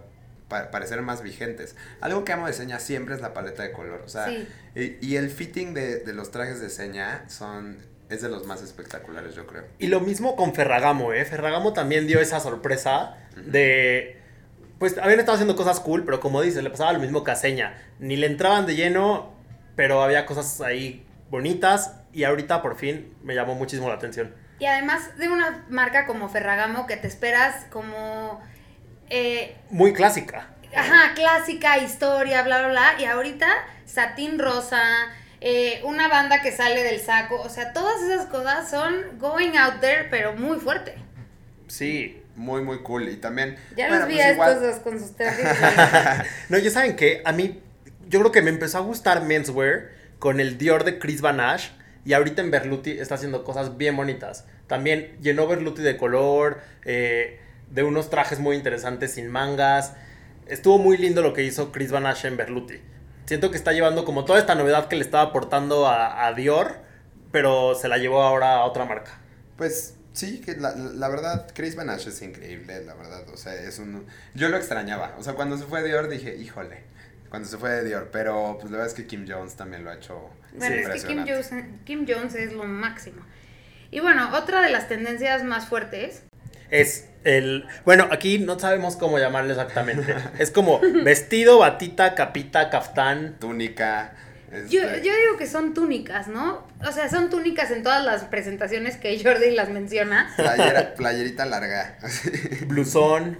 parecer 0.70 1.02
más 1.02 1.22
vigentes. 1.22 1.76
Algo 2.00 2.24
que 2.24 2.32
amo 2.32 2.46
de 2.46 2.52
Seña 2.52 2.78
siempre 2.78 3.14
es 3.14 3.20
la 3.20 3.34
paleta 3.34 3.62
de 3.62 3.72
color. 3.72 4.02
O 4.04 4.08
sea, 4.08 4.28
y, 4.74 5.16
el 5.16 5.30
fitting 5.30 5.74
de, 5.74 6.02
los 6.12 6.30
trajes 6.30 6.60
de 6.60 6.70
Seña 6.70 7.24
son 7.28 7.78
es 8.08 8.20
de 8.20 8.28
los 8.28 8.46
más 8.46 8.62
espectaculares, 8.62 9.34
yo 9.34 9.46
creo. 9.46 9.64
Y 9.78 9.86
lo 9.86 10.00
mismo 10.00 10.36
con 10.36 10.54
Ferragamo, 10.54 11.12
¿eh? 11.12 11.24
Ferragamo 11.24 11.72
también 11.72 12.06
dio 12.06 12.20
esa 12.20 12.40
sorpresa 12.40 13.16
de... 13.36 14.18
Pues 14.78 14.98
habían 14.98 15.20
estado 15.20 15.36
haciendo 15.36 15.56
cosas 15.56 15.80
cool, 15.80 16.04
pero 16.04 16.20
como 16.20 16.42
dices, 16.42 16.62
le 16.62 16.68
pasaba 16.68 16.92
lo 16.92 16.98
mismo 16.98 17.24
que 17.24 17.30
a 17.30 17.36
Seña. 17.36 17.80
Ni 18.00 18.16
le 18.16 18.26
entraban 18.26 18.66
de 18.66 18.74
lleno, 18.74 19.32
pero 19.76 20.02
había 20.02 20.26
cosas 20.26 20.60
ahí 20.60 21.06
bonitas 21.30 21.94
y 22.12 22.24
ahorita 22.24 22.60
por 22.60 22.76
fin 22.76 23.14
me 23.22 23.34
llamó 23.34 23.54
muchísimo 23.54 23.88
la 23.88 23.94
atención. 23.94 24.34
Y 24.58 24.66
además 24.66 25.16
de 25.16 25.28
una 25.28 25.64
marca 25.70 26.06
como 26.06 26.28
Ferragamo 26.28 26.86
que 26.86 26.96
te 26.96 27.08
esperas 27.08 27.64
como 27.70 28.40
Eh, 29.14 29.54
Muy 29.68 29.92
clásica. 29.92 30.48
Ajá, 30.74 31.12
clásica, 31.14 31.76
historia, 31.76 32.42
bla, 32.44 32.60
bla, 32.60 32.68
bla. 32.68 32.94
Y 32.98 33.04
ahorita, 33.04 33.46
satín 33.84 34.38
rosa, 34.38 34.82
eh, 35.42 35.82
una 35.84 36.08
banda 36.08 36.40
que 36.40 36.50
sale 36.50 36.82
del 36.82 36.98
saco. 36.98 37.38
O 37.42 37.50
sea, 37.50 37.74
todas 37.74 38.00
esas 38.02 38.24
cosas 38.26 38.70
son 38.70 39.18
going 39.18 39.54
out 39.58 39.80
there, 39.80 40.08
pero 40.10 40.34
muy 40.34 40.58
fuerte. 40.58 40.94
Sí. 41.68 42.18
Muy, 42.36 42.62
muy 42.62 42.82
cool. 42.82 43.10
Y 43.10 43.16
también. 43.16 43.56
Ya 43.76 43.90
los 43.90 44.08
vi 44.08 44.18
a 44.18 44.30
estos 44.30 44.62
dos 44.62 44.76
con 44.76 44.98
sus 44.98 45.14
trajes. 45.14 45.46
no, 46.48 46.56
ya 46.56 46.70
saben 46.70 46.96
que 46.96 47.20
a 47.26 47.32
mí, 47.32 47.60
yo 48.08 48.20
creo 48.20 48.32
que 48.32 48.40
me 48.40 48.48
empezó 48.48 48.78
a 48.78 48.80
gustar 48.80 49.22
menswear 49.22 49.90
con 50.18 50.40
el 50.40 50.56
Dior 50.56 50.84
de 50.84 50.98
Chris 50.98 51.20
Van 51.20 51.38
Ash. 51.40 51.68
Y 52.06 52.14
ahorita 52.14 52.40
en 52.40 52.50
Berluti 52.50 52.92
está 52.92 53.16
haciendo 53.16 53.44
cosas 53.44 53.76
bien 53.76 53.94
bonitas. 53.94 54.46
También 54.66 55.16
llenó 55.20 55.46
Berluti 55.46 55.82
de 55.82 55.98
color, 55.98 56.60
eh, 56.86 57.38
de 57.72 57.82
unos 57.82 58.10
trajes 58.10 58.38
muy 58.38 58.56
interesantes 58.56 59.14
sin 59.14 59.30
mangas. 59.30 59.94
Estuvo 60.46 60.78
muy 60.78 60.98
lindo 60.98 61.22
lo 61.22 61.32
que 61.32 61.42
hizo 61.42 61.72
Chris 61.72 61.90
Van 61.90 62.06
Ash 62.06 62.26
en 62.26 62.36
Berluti. 62.36 62.80
Siento 63.24 63.50
que 63.50 63.56
está 63.56 63.72
llevando 63.72 64.04
como 64.04 64.24
toda 64.24 64.38
esta 64.38 64.54
novedad 64.54 64.88
que 64.88 64.96
le 64.96 65.02
estaba 65.02 65.24
aportando 65.24 65.86
a, 65.86 66.26
a 66.26 66.34
Dior, 66.34 66.76
pero 67.30 67.74
se 67.74 67.88
la 67.88 67.96
llevó 67.96 68.22
ahora 68.22 68.56
a 68.56 68.64
otra 68.64 68.84
marca. 68.84 69.18
Pues 69.56 69.94
sí, 70.12 70.40
que 70.40 70.56
la, 70.56 70.74
la 70.74 71.08
verdad, 71.08 71.50
Chris 71.54 71.74
Van 71.76 71.88
Ash 71.88 72.06
es 72.06 72.20
increíble, 72.20 72.84
la 72.84 72.94
verdad. 72.94 73.26
O 73.32 73.36
sea, 73.36 73.54
es 73.54 73.78
un. 73.78 74.06
Yo 74.34 74.48
lo 74.48 74.56
extrañaba. 74.56 75.14
O 75.18 75.22
sea, 75.22 75.32
cuando 75.34 75.56
se 75.56 75.64
fue 75.64 75.82
Dior 75.82 76.08
dije, 76.08 76.36
híjole. 76.36 76.82
Cuando 77.30 77.48
se 77.48 77.56
fue 77.56 77.70
de 77.70 77.84
Dior. 77.84 78.10
Pero 78.12 78.58
pues 78.60 78.70
la 78.70 78.78
verdad 78.78 78.88
es 78.88 78.94
que 78.94 79.06
Kim 79.06 79.24
Jones 79.26 79.54
también 79.54 79.84
lo 79.84 79.90
ha 79.90 79.94
hecho. 79.94 80.28
Bueno, 80.54 80.74
es 80.74 81.04
que 81.04 81.08
Kim 81.08 81.24
Jones, 81.26 81.50
Kim 81.86 82.04
Jones 82.06 82.34
es 82.34 82.52
lo 82.52 82.64
máximo. 82.64 83.22
Y 83.90 84.00
bueno, 84.00 84.36
otra 84.36 84.60
de 84.60 84.70
las 84.70 84.88
tendencias 84.88 85.42
más 85.44 85.66
fuertes 85.66 86.24
es 86.70 87.08
el. 87.24 87.66
Bueno, 87.84 88.08
aquí 88.10 88.38
no 88.38 88.58
sabemos 88.58 88.96
cómo 88.96 89.18
llamarlo 89.18 89.50
exactamente. 89.52 90.14
es 90.38 90.50
como 90.50 90.80
vestido, 91.04 91.58
batita, 91.58 92.14
capita, 92.14 92.70
caftán. 92.70 93.36
Túnica. 93.38 94.12
Yo, 94.68 94.82
yo, 94.82 95.16
digo 95.16 95.38
que 95.38 95.46
son 95.46 95.72
túnicas, 95.72 96.28
¿no? 96.28 96.66
O 96.86 96.92
sea, 96.92 97.08
son 97.08 97.30
túnicas 97.30 97.70
en 97.70 97.82
todas 97.82 98.04
las 98.04 98.24
presentaciones 98.24 98.98
que 98.98 99.18
Jordi 99.22 99.52
las 99.52 99.70
menciona. 99.70 100.30
Playera, 100.36 100.94
playerita 100.96 101.46
larga. 101.46 101.96
Blusón. 102.66 103.38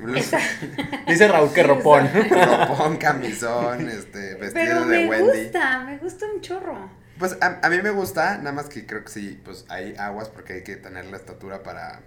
Dice 1.07 1.29
Raúl 1.29 1.53
que 1.53 1.63
ropón. 1.65 2.09
ropón, 2.31 2.97
camisón, 2.97 3.91
este, 3.91 4.37
vestido 4.37 4.53
Pero 4.55 4.87
de 4.87 5.07
Wendy. 5.07 5.27
Me 5.27 5.43
gusta, 5.43 5.81
me 5.81 5.99
gusta 5.99 6.27
un 6.35 6.41
chorro. 6.41 6.91
Pues 7.19 7.37
a, 7.43 7.61
a, 7.63 7.69
mí 7.69 7.83
me 7.83 7.91
gusta, 7.91 8.39
nada 8.39 8.53
más 8.53 8.67
que 8.71 8.87
creo 8.87 9.05
que 9.05 9.11
sí, 9.11 9.39
pues 9.45 9.67
hay 9.69 9.95
aguas 9.99 10.31
porque 10.31 10.55
hay 10.55 10.65
que 10.65 10.77
tener 10.77 11.05
la 11.05 11.19
estatura 11.19 11.63
para, 11.63 12.01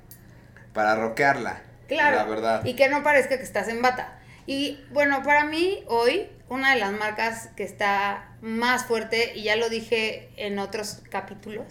para 0.75 0.95
roquearla. 0.95 1.61
Claro. 1.87 2.17
La 2.17 2.25
verdad. 2.25 2.65
Y 2.65 2.75
que 2.75 2.89
no 2.89 3.01
parezca 3.01 3.37
que 3.37 3.43
estás 3.43 3.67
en 3.67 3.81
bata. 3.81 4.19
Y 4.45 4.79
bueno, 4.91 5.23
para 5.23 5.45
mí 5.45 5.83
hoy 5.87 6.29
una 6.49 6.73
de 6.73 6.79
las 6.79 6.91
marcas 6.91 7.49
que 7.55 7.63
está 7.63 8.29
más 8.41 8.85
fuerte, 8.85 9.33
y 9.35 9.43
ya 9.43 9.55
lo 9.55 9.69
dije 9.69 10.29
en 10.37 10.59
otros 10.59 11.01
capítulos, 11.09 11.65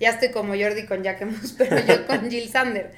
ya 0.00 0.10
estoy 0.10 0.30
como 0.30 0.54
Jordi 0.54 0.86
con 0.86 1.02
Jacquemus, 1.04 1.52
pero 1.58 1.78
yo 1.78 2.06
con 2.06 2.30
Jill 2.30 2.48
Sander. 2.48 2.92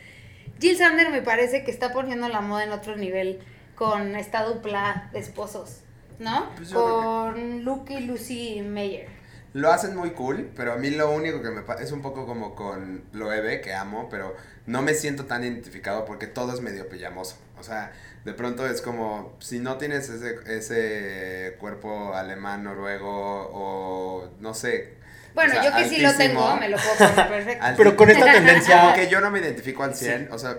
Jill 0.61 0.77
Sander 0.77 1.11
me 1.11 1.23
parece 1.23 1.65
que 1.65 1.71
está 1.71 1.93
poniendo 1.93 2.29
la 2.29 2.41
moda 2.41 2.65
en 2.65 2.73
otro 2.73 2.97
nivel 2.97 3.41
con 3.75 4.17
esta 4.17 4.45
dupla 4.45 5.09
de 5.13 5.19
esposos, 5.19 5.81
¿no? 6.19 6.51
Pues 6.57 6.71
con. 6.71 7.65
Luke 7.65 7.95
y 7.95 8.01
Lucy 8.01 8.63
Mayer. 8.63 9.09
Lo 9.53 9.73
hacen 9.73 9.97
muy 9.97 10.11
cool, 10.11 10.51
pero 10.55 10.75
a 10.75 10.77
mí 10.77 10.91
lo 10.91 11.11
único 11.11 11.43
que 11.43 11.51
me 11.51 11.63
pasa 11.63 11.83
es 11.83 11.91
un 11.91 12.03
poco 12.03 12.25
como 12.25 12.55
con 12.55 13.03
Loewe, 13.13 13.61
que 13.61 13.75
amo, 13.75 14.09
pero 14.09 14.37
no 14.71 14.83
me 14.83 14.95
siento 14.95 15.25
tan 15.25 15.43
identificado 15.43 16.05
porque 16.05 16.27
todo 16.27 16.55
es 16.55 16.61
medio 16.61 16.89
pijamoso. 16.89 17.37
O 17.59 17.63
sea, 17.63 17.93
de 18.25 18.33
pronto 18.33 18.67
es 18.67 18.81
como, 18.81 19.37
si 19.41 19.59
no 19.59 19.79
tienes 19.79 20.09
ese, 20.09 20.37
ese 20.47 21.57
cuerpo 21.59 22.15
alemán, 22.15 22.63
noruego 22.63 23.51
o 23.53 24.31
no 24.39 24.55
sé. 24.55 24.95
Bueno, 25.35 25.53
o 25.53 25.55
sea, 25.55 25.65
yo 25.65 25.77
que 25.77 25.89
sí 25.89 26.01
lo 26.01 26.15
tengo, 26.15 26.57
me 26.57 26.69
lo 26.69 26.77
puedo 26.77 27.11
poner 27.11 27.29
perfecto. 27.29 27.67
pero 27.77 27.97
con 27.97 28.11
esta 28.11 28.25
tendencia... 28.33 28.95
que 28.95 29.09
yo 29.09 29.21
no 29.21 29.31
me 29.31 29.41
identifico 29.41 29.83
al 29.83 29.95
100, 29.95 30.21
sí. 30.21 30.29
o 30.31 30.39
sea, 30.39 30.59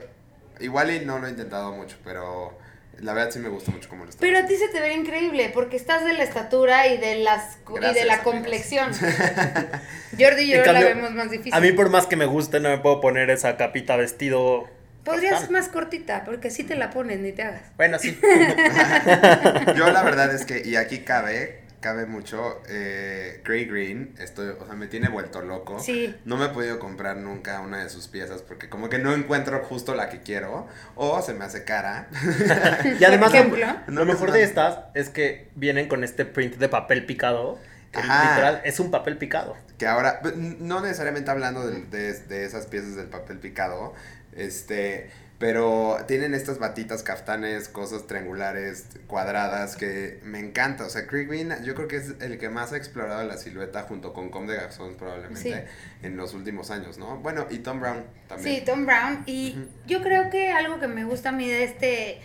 igual 0.59 0.91
y 0.91 1.05
no 1.05 1.19
lo 1.19 1.27
he 1.27 1.29
intentado 1.29 1.71
mucho, 1.71 1.97
pero 2.03 2.57
la 3.01 3.13
verdad 3.13 3.31
sí 3.31 3.39
me 3.39 3.49
gusta 3.49 3.71
mucho 3.71 3.89
cómo 3.89 4.03
lo 4.03 4.09
está. 4.09 4.21
Pero 4.21 4.37
a 4.37 4.45
ti 4.45 4.55
se 4.55 4.67
te 4.69 4.79
ve 4.79 4.93
increíble 4.93 5.51
porque 5.53 5.75
estás 5.75 6.05
de 6.05 6.13
la 6.13 6.23
estatura 6.23 6.87
y 6.87 6.97
de 6.97 7.15
las 7.15 7.57
Gracias, 7.65 7.91
y 7.91 7.99
de 7.99 8.05
la 8.05 8.13
amigos. 8.13 8.33
complexión. 8.33 8.91
Jordi 10.19 10.43
y 10.43 10.47
yo 10.51 10.63
cambio, 10.63 10.89
la 10.89 10.95
vemos 10.95 11.11
más 11.11 11.31
difícil. 11.31 11.53
A 11.53 11.59
mí 11.59 11.71
por 11.71 11.89
más 11.89 12.07
que 12.07 12.15
me 12.15 12.25
guste 12.25 12.59
no 12.59 12.69
me 12.69 12.77
puedo 12.77 13.01
poner 13.01 13.29
esa 13.29 13.57
capita 13.57 13.95
vestido 13.95 14.69
Podrías 15.03 15.41
ser 15.41 15.49
más 15.49 15.67
cortita, 15.67 16.23
porque 16.25 16.49
así 16.49 16.63
te 16.63 16.75
la 16.75 16.91
pones, 16.91 17.19
ni 17.19 17.31
te 17.31 17.41
hagas. 17.41 17.63
Bueno, 17.75 17.97
sí. 17.97 18.19
Yo 19.75 19.89
la 19.91 20.03
verdad 20.03 20.33
es 20.33 20.45
que, 20.45 20.61
y 20.63 20.75
aquí 20.75 20.99
cabe, 20.99 21.60
cabe 21.81 22.05
mucho, 22.05 22.61
eh, 22.69 23.41
Grey 23.43 23.65
Green, 23.65 24.15
estoy, 24.19 24.49
o 24.49 24.65
sea, 24.65 24.75
me 24.75 24.87
tiene 24.87 25.09
vuelto 25.09 25.41
loco. 25.41 25.79
Sí. 25.79 26.15
No 26.25 26.37
me 26.37 26.45
he 26.45 26.49
podido 26.49 26.79
comprar 26.79 27.17
nunca 27.17 27.59
una 27.59 27.83
de 27.83 27.89
sus 27.89 28.07
piezas 28.07 28.41
porque 28.43 28.69
como 28.69 28.87
que 28.87 28.99
no 28.99 29.13
encuentro 29.13 29.59
justo 29.63 29.95
la 29.95 30.09
que 30.09 30.21
quiero 30.21 30.67
o 30.95 31.21
se 31.21 31.33
me 31.33 31.43
hace 31.43 31.65
cara. 31.65 32.07
y 32.99 33.03
además, 33.03 33.33
lo, 33.33 33.93
lo 33.93 34.05
mejor 34.05 34.31
de 34.31 34.43
estas 34.43 34.79
es 34.93 35.09
que 35.09 35.49
vienen 35.55 35.87
con 35.87 36.03
este 36.03 36.23
print 36.23 36.55
de 36.55 36.69
papel 36.69 37.05
picado. 37.05 37.59
Que 37.91 38.01
literal 38.01 38.61
es 38.63 38.79
un 38.79 38.89
papel 38.89 39.17
picado. 39.17 39.57
Que 39.77 39.85
ahora, 39.85 40.21
no 40.37 40.79
necesariamente 40.79 41.29
hablando 41.29 41.67
de, 41.67 41.81
de, 41.81 42.13
de 42.13 42.45
esas 42.45 42.67
piezas 42.67 42.95
del 42.95 43.07
papel 43.07 43.39
picado, 43.39 43.93
este, 44.33 45.09
pero 45.41 45.97
tienen 46.07 46.35
estas 46.35 46.59
batitas, 46.59 47.01
caftanes, 47.01 47.67
cosas 47.67 48.05
triangulares, 48.05 48.85
cuadradas, 49.07 49.75
que 49.75 50.19
me 50.21 50.37
encanta. 50.37 50.85
O 50.85 50.89
sea, 50.91 51.07
Craig 51.07 51.25
Bean, 51.25 51.65
yo 51.65 51.73
creo 51.73 51.87
que 51.87 51.95
es 51.95 52.13
el 52.21 52.37
que 52.37 52.47
más 52.49 52.73
ha 52.73 52.77
explorado 52.77 53.23
la 53.23 53.37
silueta 53.37 53.81
junto 53.81 54.13
con 54.13 54.29
Com 54.29 54.45
de 54.45 54.55
Garçons 54.55 54.95
probablemente 54.97 55.41
sí. 55.41 56.05
en 56.05 56.15
los 56.15 56.35
últimos 56.35 56.69
años, 56.69 56.99
¿no? 56.99 57.17
Bueno, 57.17 57.47
y 57.49 57.57
Tom 57.57 57.79
Brown 57.79 58.03
también. 58.27 58.59
Sí, 58.59 58.63
Tom 58.63 58.85
Brown. 58.85 59.23
Y 59.25 59.55
uh 59.57 59.61
-huh. 59.61 59.67
yo 59.87 60.03
creo 60.03 60.29
que 60.29 60.51
algo 60.51 60.79
que 60.79 60.87
me 60.87 61.05
gusta 61.05 61.29
a 61.29 61.31
mí 61.31 61.49
de 61.49 61.63
este... 61.63 62.21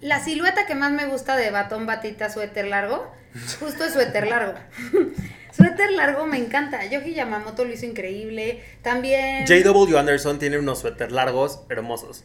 La 0.00 0.24
silueta 0.24 0.64
que 0.64 0.74
más 0.74 0.92
me 0.92 1.04
gusta 1.04 1.36
de 1.36 1.50
batón, 1.50 1.84
batita, 1.84 2.30
suéter 2.30 2.66
largo, 2.66 3.12
justo 3.60 3.84
es 3.84 3.92
suéter 3.92 4.26
largo. 4.26 4.54
Suéter 5.56 5.90
largo 5.92 6.26
me 6.26 6.36
encanta. 6.36 6.84
Yoji 6.84 7.14
Yamamoto 7.14 7.64
lo 7.64 7.72
hizo 7.72 7.86
increíble. 7.86 8.62
También. 8.82 9.46
J.W. 9.46 9.98
Anderson 9.98 10.38
tiene 10.38 10.58
unos 10.58 10.80
suéter 10.80 11.12
largos 11.12 11.62
hermosos. 11.70 12.24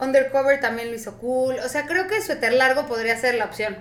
Undercover 0.00 0.60
también 0.60 0.90
lo 0.90 0.96
hizo 0.96 1.18
cool. 1.18 1.56
O 1.64 1.68
sea, 1.68 1.86
creo 1.86 2.08
que 2.08 2.20
suéter 2.20 2.52
largo 2.52 2.86
podría 2.86 3.16
ser 3.16 3.36
la 3.36 3.44
opción. 3.44 3.76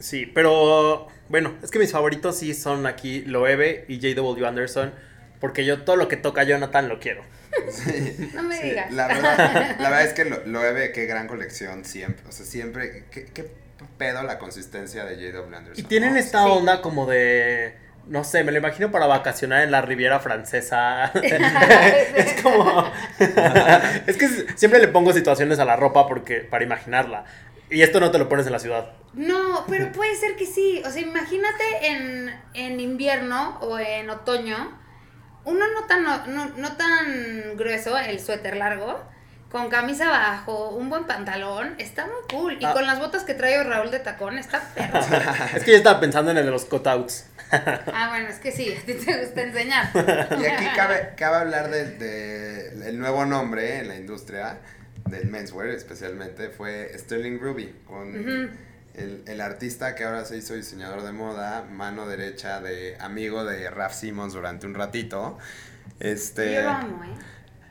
Sí, 0.00 0.26
pero 0.26 1.06
bueno, 1.28 1.54
es 1.62 1.70
que 1.70 1.78
mis 1.78 1.92
favoritos 1.92 2.38
sí 2.38 2.54
son 2.54 2.86
aquí 2.86 3.22
Loewe 3.22 3.84
y 3.86 3.96
J.W. 3.96 4.46
Anderson. 4.46 4.92
Porque 5.40 5.64
yo 5.64 5.82
todo 5.82 5.94
lo 5.94 6.08
que 6.08 6.16
toca 6.16 6.42
Jonathan 6.42 6.88
lo 6.88 6.98
quiero. 6.98 7.22
Sí, 7.70 8.30
no 8.34 8.42
me 8.42 8.56
sí, 8.56 8.68
digas. 8.70 8.92
La 8.92 9.06
verdad, 9.06 9.38
la 9.78 9.90
verdad 9.90 10.04
es 10.04 10.12
que 10.12 10.24
Loewe, 10.24 10.90
qué 10.90 11.06
gran 11.06 11.28
colección 11.28 11.84
siempre. 11.84 12.24
O 12.28 12.32
sea, 12.32 12.44
siempre. 12.44 13.04
Qué, 13.12 13.26
qué 13.26 13.48
pedo 13.96 14.24
la 14.24 14.38
consistencia 14.38 15.04
de 15.04 15.14
J.W. 15.14 15.56
Anderson. 15.56 15.84
Y 15.84 15.88
tienen 15.88 16.14
¿no? 16.14 16.18
esta 16.18 16.46
onda 16.46 16.82
como 16.82 17.06
de 17.06 17.76
no 18.08 18.24
sé, 18.24 18.42
me 18.42 18.52
lo 18.52 18.58
imagino 18.58 18.90
para 18.90 19.06
vacacionar 19.06 19.62
en 19.62 19.70
la 19.70 19.82
Riviera 19.82 20.18
Francesa. 20.18 21.12
es 21.14 22.42
como. 22.42 22.90
es 24.06 24.16
que 24.16 24.28
siempre 24.56 24.80
le 24.80 24.88
pongo 24.88 25.12
situaciones 25.12 25.58
a 25.58 25.64
la 25.64 25.76
ropa 25.76 26.06
porque 26.06 26.40
para 26.40 26.64
imaginarla. 26.64 27.24
Y 27.70 27.82
esto 27.82 28.00
no 28.00 28.10
te 28.10 28.18
lo 28.18 28.28
pones 28.28 28.46
en 28.46 28.52
la 28.52 28.58
ciudad. 28.58 28.92
No, 29.12 29.64
pero 29.68 29.92
puede 29.92 30.16
ser 30.16 30.36
que 30.36 30.46
sí. 30.46 30.82
O 30.86 30.90
sea, 30.90 31.02
imagínate 31.02 31.64
en, 31.82 32.34
en 32.54 32.80
invierno 32.80 33.58
o 33.60 33.78
en 33.78 34.08
otoño, 34.08 34.78
uno 35.44 35.66
no 35.74 35.84
tan, 35.84 36.02
no, 36.02 36.46
no 36.56 36.76
tan 36.76 37.56
grueso, 37.58 37.98
el 37.98 38.20
suéter 38.20 38.56
largo, 38.56 38.98
con 39.50 39.68
camisa 39.68 40.08
abajo, 40.08 40.70
un 40.70 40.88
buen 40.88 41.04
pantalón, 41.04 41.74
está 41.78 42.06
muy 42.06 42.22
cool. 42.30 42.56
Y 42.60 42.64
ah. 42.64 42.72
con 42.72 42.86
las 42.86 42.98
botas 43.00 43.24
que 43.24 43.34
trae 43.34 43.62
Raúl 43.62 43.90
de 43.90 43.98
tacón, 43.98 44.38
está 44.38 44.62
perro. 44.74 44.98
es 45.54 45.64
que 45.64 45.72
yo 45.72 45.76
estaba 45.76 46.00
pensando 46.00 46.30
en 46.30 46.38
el 46.38 46.46
de 46.46 46.50
los 46.50 46.64
cutouts. 46.64 47.26
Ah, 47.52 48.08
bueno, 48.10 48.28
es 48.28 48.38
que 48.38 48.52
sí, 48.52 48.72
a 48.72 48.80
ti 48.84 48.94
te 48.94 49.20
gusta 49.24 49.42
enseñar. 49.42 49.90
Y 50.40 50.46
aquí 50.46 50.66
cabe, 50.74 51.10
cabe 51.16 51.36
hablar 51.36 51.70
del 51.70 51.98
de, 51.98 52.88
el 52.88 52.98
nuevo 52.98 53.24
nombre 53.24 53.78
en 53.78 53.88
la 53.88 53.96
industria 53.96 54.58
del 55.06 55.28
menswear 55.28 55.68
especialmente, 55.68 56.50
fue 56.50 56.92
Sterling 56.96 57.38
Ruby, 57.38 57.74
con 57.86 58.08
uh 58.08 58.22
-huh. 58.22 58.50
el, 58.94 59.22
el, 59.26 59.40
artista 59.40 59.94
que 59.94 60.04
ahora 60.04 60.24
se 60.24 60.36
hizo 60.36 60.54
diseñador 60.54 61.02
de 61.02 61.12
moda, 61.12 61.62
mano 61.62 62.06
derecha 62.06 62.60
de 62.60 62.96
amigo 63.00 63.44
de 63.44 63.70
Raf 63.70 63.94
Simons 63.94 64.34
durante 64.34 64.66
un 64.66 64.74
ratito. 64.74 65.38
Este, 66.00 66.54
Yo 66.54 66.62
lo 66.62 66.70
amo, 66.70 67.04
¿eh? 67.04 67.08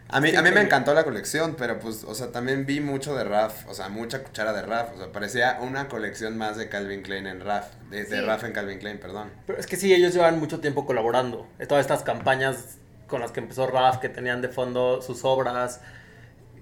A 0.09 0.21
mí, 0.21 0.33
a 0.35 0.41
mí 0.41 0.51
me 0.51 0.61
encantó 0.61 0.93
la 0.93 1.03
colección, 1.03 1.55
pero 1.57 1.79
pues, 1.79 2.05
o 2.05 2.15
sea, 2.15 2.31
también 2.31 2.65
vi 2.65 2.79
mucho 2.79 3.15
de 3.15 3.23
Raf, 3.25 3.67
o 3.67 3.73
sea, 3.73 3.89
mucha 3.89 4.23
cuchara 4.23 4.53
de 4.53 4.61
Raf, 4.61 4.93
o 4.95 4.97
sea, 4.97 5.11
parecía 5.11 5.59
una 5.61 5.89
colección 5.89 6.37
más 6.37 6.55
de 6.55 6.69
Calvin 6.69 7.01
Klein 7.01 7.27
en 7.27 7.41
Raf, 7.41 7.73
de, 7.89 8.05
de 8.05 8.19
sí. 8.19 8.21
Raf 8.21 8.45
en 8.45 8.53
Calvin 8.53 8.79
Klein, 8.79 8.99
perdón. 8.99 9.31
Pero 9.45 9.59
es 9.59 9.67
que 9.67 9.75
sí, 9.75 9.93
ellos 9.93 10.13
llevan 10.13 10.39
mucho 10.39 10.61
tiempo 10.61 10.85
colaborando, 10.85 11.47
todas 11.67 11.81
estas 11.81 12.03
campañas 12.03 12.77
con 13.07 13.19
las 13.21 13.31
que 13.31 13.41
empezó 13.41 13.67
Raf, 13.67 13.97
que 13.97 14.07
tenían 14.07 14.41
de 14.41 14.47
fondo 14.47 15.01
sus 15.01 15.25
obras, 15.25 15.81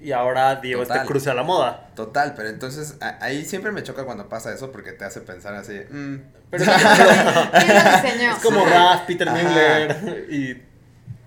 y 0.02 0.12
ahora 0.12 0.56
dio 0.58 0.82
este 0.82 1.00
cruce 1.06 1.30
a 1.30 1.34
la 1.34 1.44
moda. 1.44 1.90
Total, 1.96 2.34
pero 2.36 2.50
entonces 2.50 2.98
ahí 3.22 3.46
siempre 3.46 3.72
me 3.72 3.82
choca 3.84 4.04
cuando 4.06 4.28
pasa 4.28 4.54
eso 4.54 4.72
porque 4.72 4.92
te 4.92 5.06
hace 5.06 5.22
pensar 5.22 5.56
así. 5.56 5.80
Mm. 5.90 6.22
Pero, 6.52 6.64
es 6.64 8.36
como 8.44 8.66
Raf, 8.66 9.02
Peter 9.08 9.30
Miller 9.32 10.28
y 10.30 10.62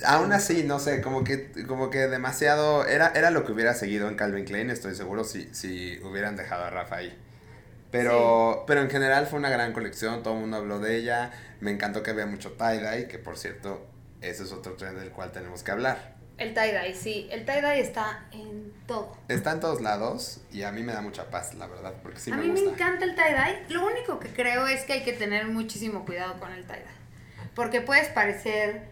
aún 0.05 0.33
así, 0.33 0.65
no 0.65 0.79
sé, 0.79 1.01
como 1.01 1.25
que, 1.25 1.51
como 1.67 1.91
que 1.91 2.09
demasiado. 2.09 2.87
Era, 2.87 3.13
era 3.15 3.31
lo 3.31 3.45
que 3.45 3.53
hubiera 3.53 3.75
seguido 3.75 4.09
en 4.09 4.17
Calvin 4.17 4.45
Klein, 4.45 4.71
estoy 4.71 4.95
seguro, 4.95 5.25
si, 5.25 5.49
si 5.53 5.99
hubieran 6.03 6.37
dejado 6.37 6.65
a 6.65 6.71
Rafa 6.71 6.97
ahí. 6.97 7.17
Pero, 7.91 8.65
pero 8.67 8.83
en 8.83 8.91
general 8.91 9.27
fue 9.27 9.39
una 9.39 9.49
gran 9.49 9.73
colección, 9.73 10.23
todo 10.23 10.35
el 10.35 10.41
mundo 10.41 10.59
habló 10.59 10.79
de 10.79 10.97
ella. 10.97 11.31
Me 11.61 11.71
encantó 11.71 12.03
que 12.03 12.11
había 12.11 12.27
mucho 12.27 12.53
tie-dye, 12.53 13.09
que 13.09 13.19
por 13.19 13.39
cierto, 13.39 13.87
ese 14.21 14.45
es 14.45 14.53
otro 14.53 14.75
trend 14.75 14.99
del 14.99 15.11
cual 15.11 15.33
tenemos 15.33 15.63
que 15.63 15.71
hablar. 15.71 16.17
El 16.37 16.55
tie-dye, 16.55 16.95
sí. 16.95 17.29
El 17.33 17.47
tie-dye 17.47 17.81
está 17.81 18.27
en 18.31 18.73
todo. 18.87 19.17
Está 19.29 19.53
en 19.53 19.61
todos 19.61 19.81
lados 19.81 20.43
y 20.53 20.63
a 20.63 20.71
mí 20.71 20.83
me 20.83 20.93
da 20.93 21.01
mucha 21.01 21.31
paz, 21.31 21.55
la 21.55 21.67
verdad, 21.67 21.95
porque 22.03 22.21
sí 22.21 22.31
a 22.31 22.37
me 22.37 22.43
gusta. 22.43 22.53
A 22.53 22.55
mí 22.55 22.69
me 22.69 22.75
encanta 22.75 23.05
el 23.05 23.17
tie-dye. 23.17 23.73
Lo 23.75 23.87
único 23.87 24.21
que 24.21 24.29
creo 24.29 24.67
es 24.67 24.85
que 24.85 24.93
hay 24.93 25.03
que 25.03 25.15
tener 25.15 25.47
muchísimo 25.47 26.05
cuidado 26.05 26.39
con 26.39 26.53
el 26.53 26.67
tie-dye. 26.67 26.85
Porque 27.55 27.81
puedes 27.81 28.09
parecer 28.09 28.83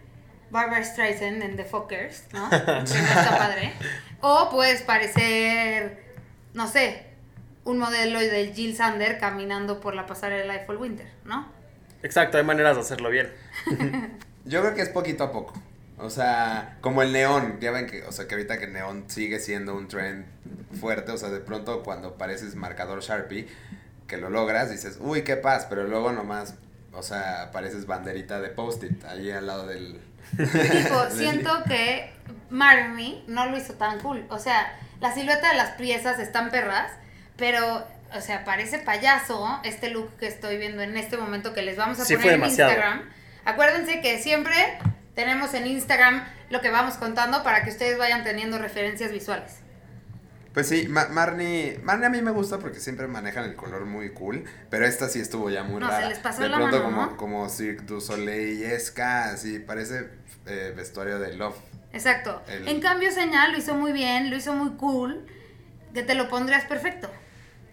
Barbara 0.49 0.83
Streisand 0.83 1.41
en 1.41 1.55
The 1.55 1.65
Fockers, 1.65 2.23
¿no? 2.33 2.49
que 2.49 2.57
no 2.57 2.83
está 2.83 3.37
padre. 3.37 3.73
O 4.21 4.49
puedes 4.49 4.81
parecer, 4.81 6.03
no 6.53 6.67
sé, 6.67 7.05
un 7.63 7.77
modelo 7.77 8.19
de 8.19 8.53
Jill 8.53 8.75
Sander 8.75 9.19
caminando 9.19 9.79
por 9.81 9.93
la 9.93 10.05
pasarela 10.05 10.53
de 10.53 10.65
Fall 10.65 10.77
Winter, 10.77 11.07
¿no? 11.25 11.47
Exacto, 12.01 12.37
hay 12.37 12.43
maneras 12.43 12.75
de 12.75 12.81
hacerlo 12.81 13.09
bien. 13.09 13.31
Yo 14.45 14.61
creo 14.61 14.73
que 14.73 14.81
es 14.81 14.89
poquito 14.89 15.25
a 15.25 15.31
poco. 15.31 15.53
O 15.99 16.09
sea, 16.09 16.77
como 16.81 17.01
el 17.01 17.11
neón, 17.11 17.59
ya 17.59 17.71
ven 17.71 17.87
que, 17.87 18.03
o 18.03 18.11
sea, 18.11 18.27
que 18.27 18.35
ahorita 18.35 18.59
que 18.59 18.65
el 18.65 18.73
neón 18.73 19.05
sigue 19.07 19.39
siendo 19.39 19.75
un 19.75 19.87
trend 19.87 20.25
fuerte, 20.79 21.11
o 21.11 21.17
sea, 21.17 21.29
de 21.29 21.39
pronto 21.39 21.83
cuando 21.83 22.17
pareces 22.17 22.55
marcador 22.55 23.01
Sharpie, 23.01 23.47
que 24.07 24.17
lo 24.17 24.29
logras, 24.29 24.69
dices, 24.69 24.99
uy, 25.01 25.23
qué 25.23 25.35
paz, 25.37 25.65
pero 25.67 25.87
luego 25.87 26.11
nomás, 26.11 26.53
o 26.93 27.01
sea, 27.01 27.49
pareces 27.51 27.87
banderita 27.87 28.39
de 28.39 28.49
post-it 28.49 29.03
ahí 29.05 29.31
al 29.31 29.47
lado 29.47 29.67
del... 29.67 29.99
Tipo, 30.35 31.09
siento 31.15 31.63
que 31.67 32.11
Marmy 32.49 33.23
no 33.27 33.45
lo 33.45 33.57
hizo 33.57 33.73
tan 33.73 33.99
cool, 33.99 34.25
o 34.29 34.39
sea, 34.39 34.73
la 34.99 35.13
silueta 35.13 35.49
de 35.49 35.57
las 35.57 35.71
piezas 35.71 36.19
están 36.19 36.49
perras, 36.49 36.91
pero 37.35 37.85
o 38.15 38.21
sea, 38.21 38.45
parece 38.45 38.79
payaso 38.79 39.59
este 39.63 39.89
look 39.89 40.09
que 40.17 40.27
estoy 40.27 40.57
viendo 40.57 40.81
en 40.81 40.95
este 40.97 41.17
momento 41.17 41.53
que 41.53 41.61
les 41.61 41.77
vamos 41.77 41.99
a 41.99 42.03
poner 42.03 42.33
en 42.33 42.43
Instagram. 42.45 43.09
Acuérdense 43.45 44.01
que 44.01 44.19
siempre 44.19 44.55
tenemos 45.15 45.53
en 45.53 45.67
Instagram 45.67 46.23
lo 46.49 46.61
que 46.61 46.69
vamos 46.69 46.95
contando 46.95 47.43
para 47.43 47.63
que 47.63 47.69
ustedes 47.69 47.97
vayan 47.97 48.23
teniendo 48.23 48.57
referencias 48.57 49.11
visuales. 49.11 49.59
Pues 50.57 50.69
sí, 50.69 50.87
Marnie, 50.87 51.79
Marnie 51.83 52.07
a 52.07 52.09
mí 52.09 52.19
me 52.23 52.31
gusta 52.31 52.57
porque 52.57 52.79
siempre 52.79 53.05
manejan 53.05 53.43
el 53.43 53.55
color 53.55 53.85
muy 53.85 54.09
cool, 54.13 54.43
pero 54.71 54.87
esta 54.87 55.07
sí 55.07 55.19
estuvo 55.19 55.51
ya 55.51 55.61
muy 55.61 55.79
no, 55.79 55.95
Se 55.95 56.09
les 56.09 56.17
pasó 56.17 56.41
de 56.41 56.49
pronto 56.49 56.81
como, 56.81 57.15
como 57.15 57.47
Cirque 57.47 57.83
du 57.85 58.01
Soleil-esca, 58.01 59.25
así, 59.25 59.59
parece 59.59 60.09
eh, 60.47 60.73
vestuario 60.75 61.19
de 61.19 61.35
Love. 61.35 61.57
Exacto. 61.93 62.41
En 62.47 62.81
cambio, 62.81 63.11
Señal 63.11 63.51
lo 63.51 63.59
hizo 63.59 63.75
muy 63.75 63.91
bien, 63.91 64.31
lo 64.31 64.35
hizo 64.35 64.55
muy 64.55 64.71
cool, 64.77 65.27
que 65.93 66.01
te 66.01 66.15
lo 66.15 66.27
pondrías 66.27 66.65
perfecto. 66.65 67.07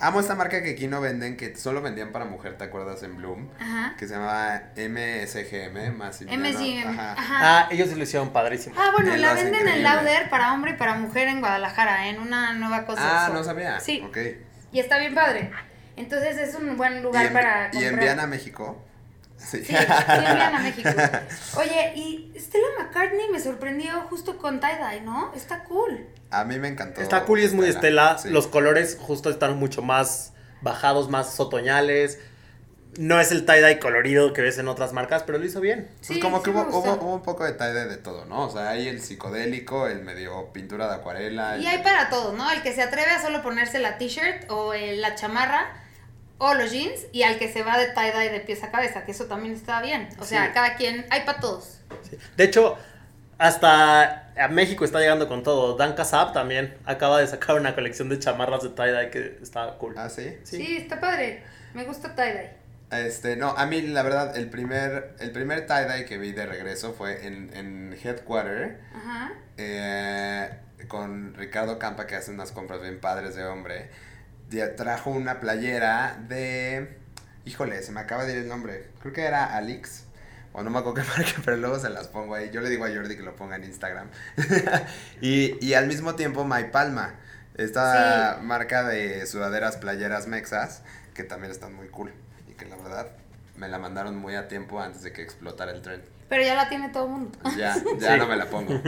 Amo 0.04 0.20
esta 0.20 0.34
marca 0.34 0.62
que 0.62 0.72
aquí 0.72 0.86
no 0.86 1.00
venden, 1.00 1.38
que 1.38 1.56
solo 1.56 1.80
vendían 1.80 2.12
para 2.12 2.26
mujer, 2.26 2.58
¿te 2.58 2.64
acuerdas? 2.64 3.02
En 3.02 3.16
Bloom. 3.16 3.48
Ajá. 3.58 3.94
Que 3.96 4.06
se 4.06 4.12
llamaba 4.12 4.64
MSGM, 4.76 5.96
más 5.96 6.20
MSGM. 6.20 6.98
Ajá. 6.98 7.16
Ah, 7.18 7.68
ellos 7.70 7.90
lo 7.96 8.02
hicieron 8.02 8.30
padrísimo. 8.30 8.76
Ah, 8.78 8.90
bueno, 8.92 9.16
la 9.16 9.32
venden 9.32 9.66
en 9.66 9.82
Lauder 9.82 10.28
para 10.28 10.52
hombre 10.52 10.72
y 10.72 10.74
para 10.74 10.96
mujer 10.96 11.28
en 11.28 11.40
Guadalajara, 11.40 12.08
en 12.08 12.20
una 12.20 12.52
nueva 12.52 12.84
cosa. 12.84 13.00
Ah, 13.02 13.30
no 13.32 13.42
sabía. 13.44 13.80
Sí. 13.80 14.04
Ok. 14.06 14.18
Y 14.72 14.78
está 14.78 14.98
bien 14.98 15.14
padre. 15.14 15.50
Entonces 15.96 16.36
es 16.36 16.54
un 16.54 16.76
buen 16.76 17.02
lugar 17.02 17.32
para 17.32 17.70
comprar. 17.70 17.82
¿Y 17.82 17.86
envían 17.86 18.20
a 18.20 18.26
México? 18.26 18.84
Sí, 19.36 19.64
sí, 19.64 19.74
envían 19.74 20.54
a 20.54 20.60
México. 20.60 20.88
Oye, 21.58 21.92
y 21.96 22.32
Stella 22.38 22.66
McCartney 22.78 23.28
me 23.30 23.40
sorprendió 23.40 23.92
justo 24.08 24.38
con 24.38 24.60
tie-dye, 24.60 25.02
¿no? 25.02 25.32
Está 25.34 25.64
cool. 25.64 26.06
A 26.30 26.44
mí 26.44 26.58
me 26.58 26.68
encantó. 26.68 27.00
Está 27.00 27.24
cool 27.24 27.40
y 27.40 27.44
es 27.44 27.52
muy 27.52 27.68
Estela. 27.68 28.16
Los 28.24 28.46
colores 28.46 28.98
justo 29.00 29.30
están 29.30 29.58
mucho 29.58 29.82
más 29.82 30.32
bajados, 30.62 31.10
más 31.10 31.38
otoñales. 31.38 32.18
No 32.96 33.20
es 33.20 33.32
el 33.32 33.44
tie-dye 33.44 33.80
colorido 33.80 34.32
que 34.32 34.40
ves 34.40 34.58
en 34.58 34.68
otras 34.68 34.92
marcas, 34.92 35.24
pero 35.24 35.38
lo 35.38 35.44
hizo 35.44 35.60
bien. 35.60 35.90
pues 36.06 36.20
como 36.20 36.42
que 36.42 36.50
hubo, 36.50 37.14
un 37.14 37.22
poco 37.22 37.44
de 37.44 37.56
tie-dye 37.58 37.86
de 37.86 37.96
todo, 37.96 38.24
¿no? 38.24 38.46
O 38.46 38.50
sea, 38.50 38.70
hay 38.70 38.88
el 38.88 39.02
psicodélico, 39.02 39.88
el 39.88 40.02
medio 40.02 40.52
pintura 40.52 40.88
de 40.88 40.94
acuarela. 40.94 41.58
Y 41.58 41.66
hay 41.66 41.82
para 41.82 42.08
todo, 42.08 42.32
¿no? 42.32 42.50
El 42.50 42.62
que 42.62 42.72
se 42.72 42.82
atreve 42.82 43.10
a 43.10 43.20
solo 43.20 43.42
ponerse 43.42 43.78
la 43.78 43.98
t-shirt 43.98 44.48
o 44.48 44.72
la 44.74 45.16
chamarra 45.16 45.83
o 46.44 46.52
los 46.52 46.70
jeans 46.70 47.06
y 47.12 47.22
al 47.22 47.38
que 47.38 47.50
se 47.50 47.62
va 47.62 47.78
de 47.78 47.94
tie-dye 47.94 48.30
de 48.30 48.40
pies 48.40 48.62
a 48.62 48.70
cabeza, 48.70 49.04
que 49.04 49.12
eso 49.12 49.24
también 49.24 49.54
está 49.54 49.80
bien. 49.80 50.08
O 50.18 50.24
sea, 50.24 50.52
cada 50.52 50.76
quien, 50.76 51.06
hay 51.10 51.22
para 51.22 51.40
todos. 51.40 51.78
De 52.36 52.44
hecho, 52.44 52.76
hasta 53.38 54.30
a 54.36 54.48
México 54.48 54.84
está 54.84 55.00
llegando 55.00 55.26
con 55.26 55.42
todo. 55.42 55.74
Dan 55.76 55.94
Casab 55.94 56.34
también 56.34 56.76
acaba 56.84 57.18
de 57.18 57.26
sacar 57.26 57.56
una 57.56 57.74
colección 57.74 58.10
de 58.10 58.18
chamarras 58.18 58.62
de 58.62 58.68
tie-dye 58.68 59.10
que 59.10 59.38
está 59.42 59.78
cool. 59.78 59.94
¿Ah, 59.96 60.10
sí? 60.10 60.36
Sí, 60.42 60.76
está 60.76 61.00
padre. 61.00 61.42
Me 61.72 61.84
gusta 61.84 62.14
tie-dye. 62.14 62.50
Este, 62.90 63.36
no, 63.36 63.56
a 63.56 63.64
mí 63.64 63.80
la 63.80 64.02
verdad, 64.02 64.36
el 64.36 64.50
primer, 64.50 65.16
el 65.20 65.32
primer 65.32 65.66
tie-dye 65.66 66.04
que 66.04 66.18
vi 66.18 66.32
de 66.32 66.44
regreso 66.44 66.92
fue 66.92 67.26
en, 67.26 67.56
en 67.56 67.98
Headquarter. 68.04 68.80
Ajá. 68.94 69.32
Eh, 69.56 70.50
con 70.88 71.32
Ricardo 71.32 71.78
Campa, 71.78 72.06
que 72.06 72.16
hace 72.16 72.30
unas 72.30 72.52
compras 72.52 72.82
bien 72.82 73.00
padres 73.00 73.34
de 73.34 73.46
hombre. 73.46 73.88
Trajo 74.76 75.10
una 75.10 75.40
playera 75.40 76.18
de. 76.28 76.98
Híjole, 77.44 77.82
se 77.82 77.92
me 77.92 78.00
acaba 78.00 78.24
de 78.24 78.32
ir 78.32 78.38
el 78.38 78.48
nombre. 78.48 78.90
Creo 79.00 79.12
que 79.12 79.22
era 79.22 79.56
Alix 79.56 80.04
o 80.54 80.62
no 80.62 80.70
me 80.70 80.78
acuerdo 80.78 80.94
qué 81.02 81.08
marca, 81.08 81.42
pero 81.44 81.56
luego 81.56 81.78
se 81.78 81.90
las 81.90 82.08
pongo 82.08 82.34
ahí. 82.34 82.50
Yo 82.50 82.60
le 82.60 82.70
digo 82.70 82.84
a 82.84 82.88
Jordi 82.88 83.16
que 83.16 83.22
lo 83.22 83.36
ponga 83.36 83.56
en 83.56 83.64
Instagram. 83.64 84.08
y, 85.20 85.64
y, 85.64 85.74
al 85.74 85.86
mismo 85.86 86.14
tiempo 86.14 86.44
My 86.44 86.64
Palma, 86.70 87.16
esta 87.56 88.38
marca 88.40 88.84
de 88.84 89.26
sudaderas 89.26 89.76
playeras 89.76 90.26
mexas, 90.28 90.82
que 91.12 91.24
también 91.24 91.50
están 91.50 91.74
muy 91.74 91.88
cool. 91.88 92.12
Y 92.48 92.52
que 92.52 92.66
la 92.66 92.76
verdad 92.76 93.08
me 93.56 93.68
la 93.68 93.78
mandaron 93.78 94.16
muy 94.16 94.36
a 94.36 94.48
tiempo 94.48 94.80
antes 94.80 95.02
de 95.02 95.12
que 95.12 95.22
explotara 95.22 95.72
el 95.72 95.82
tren. 95.82 96.02
Pero 96.28 96.42
ya 96.42 96.54
la 96.54 96.68
tiene 96.68 96.88
todo 96.88 97.04
el 97.06 97.10
mundo. 97.10 97.38
Ya, 97.56 97.74
ya 97.98 98.16
no 98.16 98.26
me 98.26 98.36
la 98.36 98.46
pongo. 98.46 98.80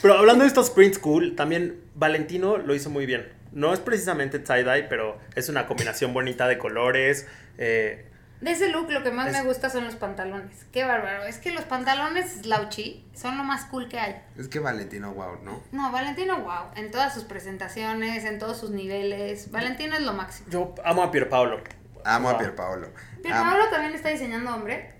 pero 0.00 0.14
hablando 0.14 0.44
de 0.44 0.48
estos 0.48 0.70
prints 0.70 0.98
cool, 0.98 1.34
también 1.34 1.80
Valentino 1.96 2.56
lo 2.56 2.74
hizo 2.74 2.88
muy 2.88 3.04
bien. 3.04 3.32
No 3.52 3.72
es 3.72 3.80
precisamente 3.80 4.38
tie-dye, 4.38 4.84
pero 4.88 5.18
es 5.34 5.48
una 5.48 5.66
combinación 5.66 6.12
bonita 6.12 6.48
de 6.48 6.58
colores. 6.58 7.26
Eh, 7.58 8.08
de 8.42 8.50
ese 8.50 8.70
look 8.70 8.90
lo 8.90 9.04
que 9.04 9.12
más 9.12 9.30
me 9.30 9.42
gusta 9.44 9.70
son 9.70 9.84
los 9.84 9.94
pantalones. 9.94 10.66
Qué 10.72 10.82
bárbaro. 10.82 11.22
Es 11.24 11.38
que 11.38 11.52
los 11.52 11.64
pantalones 11.64 12.40
slouchy 12.42 13.06
son 13.14 13.38
lo 13.38 13.44
más 13.44 13.66
cool 13.66 13.88
que 13.88 14.00
hay. 14.00 14.20
Es 14.36 14.48
que 14.48 14.58
Valentino 14.58 15.14
wow, 15.14 15.38
¿no? 15.44 15.62
No, 15.70 15.92
Valentino 15.92 16.40
wow. 16.40 16.72
En 16.74 16.90
todas 16.90 17.14
sus 17.14 17.22
presentaciones, 17.22 18.24
en 18.24 18.40
todos 18.40 18.58
sus 18.58 18.70
niveles. 18.70 19.52
Valentino 19.52 19.94
es 19.94 20.02
lo 20.02 20.12
máximo. 20.12 20.48
Yo 20.50 20.74
amo 20.84 21.04
a 21.04 21.12
Pierpaolo. 21.12 21.60
Amo 22.04 22.30
a 22.30 22.38
Pierpaolo. 22.38 22.88
¿Pierpaolo 23.22 23.68
también 23.70 23.94
está 23.94 24.08
diseñando 24.08 24.52
hombre? 24.52 24.92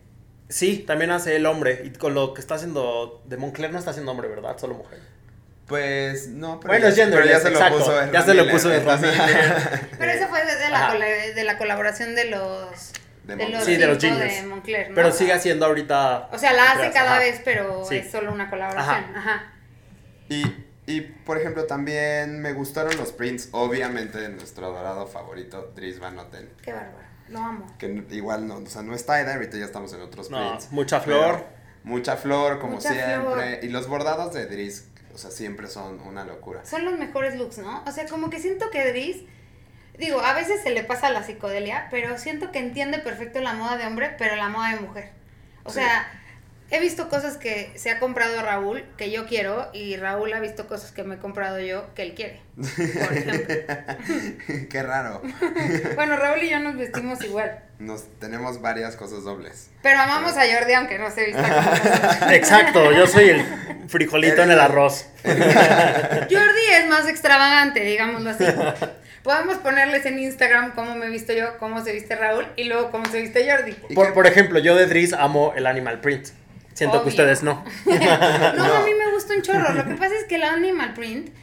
Sí, 0.48 0.84
también 0.86 1.10
hace 1.10 1.34
el 1.34 1.46
hombre. 1.46 1.82
Y 1.84 1.90
con 1.90 2.14
lo 2.14 2.34
que 2.34 2.40
está 2.40 2.54
haciendo 2.54 3.24
de 3.26 3.36
Moncler 3.38 3.72
no 3.72 3.78
está 3.80 3.90
haciendo 3.90 4.12
hombre, 4.12 4.28
¿verdad? 4.28 4.56
Solo 4.56 4.74
mujer. 4.74 5.00
Pues 5.66 6.28
no, 6.28 6.60
pero, 6.60 6.74
bueno, 6.74 6.88
ya, 6.90 7.06
pero 7.08 7.24
ya 7.24 7.40
se 7.40 7.50
lo 7.50 7.58
puso 7.70 8.12
Ya 8.12 8.22
se 8.22 8.34
lo 8.34 8.48
puso 8.50 8.72
en 8.72 8.84
Pero 9.98 10.12
eso 10.12 10.28
fue 10.28 10.44
de 10.44 10.70
la, 10.70 10.94
de 11.34 11.44
la 11.44 11.56
colaboración 11.56 12.14
de 12.14 12.26
los 12.26 12.92
de, 13.24 13.48
los, 13.48 13.64
sí, 13.64 13.76
de 13.76 13.86
los 13.86 13.98
De 14.00 14.42
Moncler, 14.46 14.92
Pero 14.94 15.12
sigue 15.12 15.32
haciendo 15.32 15.66
ahorita. 15.66 16.28
O 16.32 16.38
sea, 16.38 16.52
la 16.52 16.72
hace 16.72 16.90
cada 16.90 17.18
vez, 17.18 17.40
pero 17.44 17.88
es 17.90 18.10
solo 18.10 18.32
una 18.32 18.50
colaboración. 18.50 19.16
Ajá. 19.16 19.52
Y, 20.28 20.44
y, 20.86 21.00
por 21.02 21.38
ejemplo, 21.38 21.64
también 21.64 22.40
me 22.40 22.52
gustaron 22.52 22.96
los 22.96 23.12
prints, 23.12 23.48
obviamente, 23.52 24.18
de 24.18 24.30
nuestro 24.30 24.72
dorado 24.72 25.06
favorito, 25.06 25.72
Dries 25.74 26.00
Van 26.00 26.16
Noten. 26.16 26.50
Qué 26.62 26.72
bárbaro. 26.72 27.12
Lo 27.28 27.38
amo. 27.38 27.66
Que 27.78 28.04
igual 28.10 28.46
no, 28.46 28.56
o 28.56 28.66
sea, 28.66 28.82
no 28.82 28.94
está 28.94 29.20
ahorita 29.32 29.56
ya 29.56 29.64
estamos 29.64 29.92
en 29.94 30.00
otros 30.00 30.28
prints. 30.28 30.70
Mucha 30.70 31.00
flor. 31.00 31.46
Mucha 31.84 32.16
flor, 32.16 32.58
como 32.58 32.80
siempre. 32.80 33.60
Y 33.62 33.68
los 33.68 33.88
bordados 33.88 34.32
de 34.32 34.46
Dries, 34.46 34.88
o 35.14 35.18
sea, 35.18 35.30
siempre 35.30 35.68
son 35.68 36.00
una 36.00 36.24
locura. 36.24 36.64
Son 36.64 36.84
los 36.84 36.98
mejores 36.98 37.36
looks, 37.36 37.58
¿no? 37.58 37.82
O 37.86 37.92
sea, 37.92 38.06
como 38.06 38.30
que 38.30 38.38
siento 38.38 38.70
que 38.70 38.90
Dries 38.90 39.24
Digo, 39.98 40.20
a 40.20 40.32
veces 40.32 40.62
se 40.62 40.70
le 40.70 40.84
pasa 40.84 41.10
la 41.10 41.22
psicodelia, 41.22 41.88
pero 41.90 42.16
siento 42.18 42.50
que 42.50 42.58
entiende 42.58 42.98
perfecto 42.98 43.40
la 43.40 43.52
moda 43.52 43.76
de 43.76 43.86
hombre, 43.86 44.14
pero 44.18 44.36
la 44.36 44.48
moda 44.48 44.70
de 44.70 44.80
mujer. 44.80 45.10
O 45.64 45.70
sea, 45.70 46.10
he 46.72 46.80
visto 46.80 47.10
cosas 47.10 47.36
que 47.36 47.70
se 47.74 47.90
ha 47.90 48.00
comprado 48.00 48.40
Raúl 48.40 48.82
que 48.96 49.10
yo 49.10 49.26
quiero 49.26 49.68
y 49.74 49.96
Raúl 49.96 50.32
ha 50.32 50.40
visto 50.40 50.66
cosas 50.66 50.90
que 50.90 51.04
me 51.04 51.16
he 51.16 51.18
comprado 51.18 51.60
yo 51.60 51.94
que 51.94 52.02
él 52.02 52.14
quiere. 52.14 52.40
Por 52.56 53.16
ejemplo. 53.16 53.54
Qué 54.70 54.82
raro. 54.82 55.20
bueno, 55.94 56.16
Raúl 56.16 56.42
y 56.42 56.50
yo 56.50 56.60
nos 56.60 56.76
vestimos 56.76 57.22
igual. 57.22 57.62
Nos 57.78 58.06
tenemos 58.18 58.62
varias 58.62 58.96
cosas 58.96 59.22
dobles. 59.22 59.70
Pero 59.82 60.00
amamos 60.00 60.32
a 60.38 60.44
Jordi 60.50 60.72
aunque 60.72 60.98
no 60.98 61.10
se 61.10 61.26
vista 61.26 61.42
como 61.42 62.30
Exacto, 62.32 62.90
yo 62.92 63.06
soy 63.06 63.28
el 63.28 63.44
frijolito 63.88 64.42
en 64.42 64.52
el 64.52 64.60
arroz. 64.60 65.06
Jordi 65.24 66.66
es 66.72 66.88
más 66.88 67.06
extravagante, 67.06 67.80
digámoslo 67.80 68.30
así. 68.30 68.46
Podemos 69.22 69.58
ponerles 69.58 70.06
en 70.06 70.18
Instagram 70.18 70.72
cómo 70.74 70.94
me 70.94 71.06
he 71.06 71.10
visto 71.10 71.34
yo, 71.34 71.58
cómo 71.58 71.84
se 71.84 71.92
viste 71.92 72.16
Raúl 72.16 72.46
y 72.56 72.64
luego 72.64 72.90
cómo 72.90 73.04
se 73.04 73.20
viste 73.20 73.48
Jordi. 73.48 73.72
Por, 73.94 74.14
por 74.14 74.26
ejemplo, 74.26 74.58
yo 74.58 74.74
de 74.74 74.86
Dries 74.86 75.12
amo 75.12 75.52
el 75.54 75.66
animal 75.66 76.00
print. 76.00 76.28
Siento 76.74 77.02
que 77.02 77.10
ustedes 77.10 77.42
no. 77.42 77.64
no, 77.86 77.94
a 77.94 78.84
mí 78.84 78.90
me 78.98 79.12
gusta 79.12 79.34
un 79.34 79.42
chorro. 79.42 79.72
Lo 79.72 79.84
que 79.86 79.94
pasa 79.94 80.14
es 80.16 80.24
que 80.24 80.36
el 80.36 80.44
animal 80.44 80.94
print, 80.94 81.34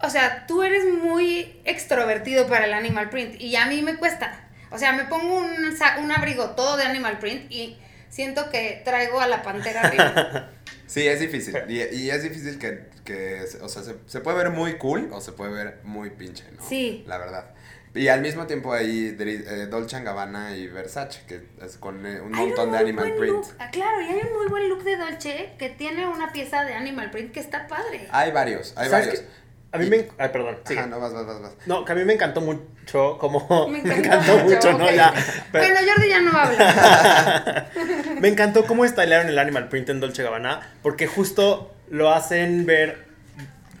o 0.00 0.10
sea, 0.10 0.46
tú 0.46 0.62
eres 0.62 0.84
muy 0.92 1.60
extrovertido 1.64 2.46
para 2.46 2.66
el 2.66 2.72
animal 2.72 3.10
print 3.10 3.40
y 3.40 3.56
a 3.56 3.66
mí 3.66 3.82
me 3.82 3.96
cuesta. 3.96 4.48
O 4.70 4.78
sea, 4.78 4.92
me 4.92 5.04
pongo 5.04 5.38
un, 5.38 5.76
un 6.02 6.12
abrigo 6.12 6.50
todo 6.50 6.76
de 6.76 6.84
animal 6.84 7.18
print 7.18 7.50
y 7.50 7.78
siento 8.08 8.50
que 8.50 8.82
traigo 8.84 9.20
a 9.20 9.26
la 9.26 9.42
pantera 9.42 9.82
arriba. 9.82 10.50
Sí, 10.88 11.06
es 11.06 11.20
difícil. 11.20 11.54
Y, 11.68 11.82
y 11.82 12.10
es 12.10 12.22
difícil 12.22 12.58
que, 12.58 12.88
que, 13.04 13.44
o 13.60 13.68
sea, 13.68 13.82
se, 13.82 13.96
se 14.06 14.20
puede 14.20 14.38
ver 14.38 14.48
muy 14.48 14.78
cool 14.78 15.10
o 15.12 15.20
se 15.20 15.32
puede 15.32 15.52
ver 15.52 15.80
muy 15.84 16.08
pinche, 16.08 16.44
¿no? 16.56 16.66
Sí. 16.66 17.04
La 17.06 17.18
verdad. 17.18 17.50
Y 17.94 18.08
al 18.08 18.20
mismo 18.20 18.46
tiempo 18.46 18.72
hay 18.72 19.16
Dri- 19.16 19.44
eh, 19.46 19.66
Dolce 19.66 20.00
Gabbana 20.02 20.54
y 20.56 20.66
Versace, 20.68 21.20
que 21.26 21.40
es 21.64 21.76
con 21.78 22.04
eh, 22.06 22.20
un 22.20 22.34
Hay 22.34 22.46
montón 22.46 22.66
de 22.70 22.78
muy 22.78 22.88
animal 22.88 23.04
buen 23.08 23.18
print. 23.18 23.32
look. 23.34 23.46
Ah, 23.58 23.70
claro, 23.70 24.00
y 24.02 24.04
hay 24.04 24.20
un 24.30 24.36
muy 24.38 24.46
buen 24.48 24.68
look 24.68 24.84
de 24.84 24.96
Dolce 24.96 25.50
que 25.58 25.70
tiene 25.70 26.06
una 26.06 26.32
pieza 26.32 26.64
de 26.64 26.74
animal 26.74 27.10
print 27.10 27.32
que 27.32 27.40
está 27.40 27.66
padre. 27.66 28.06
Hay 28.10 28.30
varios, 28.30 28.74
hay 28.76 28.88
¿Sabes 28.88 29.06
varios. 29.06 29.24
A 29.70 29.76
mí 29.76 29.86
me... 29.90 30.08
Ay, 30.16 30.30
perdón. 30.30 30.56
Ajá, 30.64 30.86
no, 30.86 30.98
vas, 30.98 31.12
vas, 31.12 31.26
vas, 31.26 31.42
vas. 31.42 31.52
No, 31.66 31.84
que 31.84 31.92
a 31.92 31.94
mí 31.94 32.02
me 32.04 32.14
encantó 32.14 32.40
mucho 32.40 33.18
como... 33.18 33.68
Me 33.68 33.82
Me 33.82 33.96
encantó 33.96 34.38
mucho, 34.38 34.72
¿no? 34.78 34.90
Ya. 34.90 35.12
Pero- 35.52 35.64
Bueno, 35.74 35.92
Jordi 35.92 36.08
ya 36.08 36.20
no 36.20 36.30
habla. 36.38 37.66
Me 38.20 38.28
encantó 38.28 38.64
cómo 38.66 38.86
stylearon 38.86 39.28
el 39.28 39.38
animal 39.38 39.68
print 39.68 39.90
en 39.90 40.00
Dolce 40.00 40.22
Gabbana, 40.22 40.72
porque 40.82 41.06
justo 41.06 41.74
lo 41.90 42.10
hacen 42.12 42.64
ver 42.64 43.04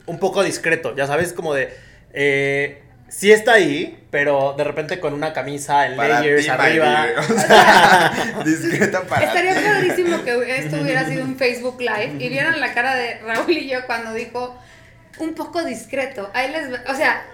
un 0.06 0.18
poco 0.18 0.42
discreto, 0.42 0.94
ya 0.96 1.06
sabes, 1.06 1.32
como 1.32 1.54
de... 1.54 1.74
Eh, 2.12 2.82
sí 3.08 3.32
está 3.32 3.54
ahí, 3.54 3.98
pero 4.10 4.54
de 4.56 4.64
repente 4.64 5.00
con 5.00 5.12
una 5.14 5.32
camisa 5.32 5.86
en 5.86 5.96
Para 5.96 6.20
layers 6.20 6.44
ti, 6.44 6.48
arriba. 6.50 7.06
O 7.18 7.22
sea, 7.22 8.42
discreta 8.44 9.02
para 9.02 9.26
Estaría 9.26 9.54
ti. 9.54 9.60
padrísimo 9.64 10.22
que 10.24 10.58
esto 10.58 10.76
hubiera 10.82 11.06
sido 11.06 11.24
un 11.24 11.36
Facebook 11.36 11.80
Live 11.80 12.16
y 12.18 12.28
vieran 12.28 12.60
la 12.60 12.72
cara 12.74 12.94
de 12.94 13.18
Raúl 13.20 13.50
y 13.52 13.68
yo 13.68 13.86
cuando 13.86 14.12
dijo 14.14 14.56
un 15.18 15.34
poco 15.34 15.64
discreto. 15.64 16.30
Ahí 16.34 16.50
les, 16.52 16.68
o 16.88 16.94
sea, 16.94 17.24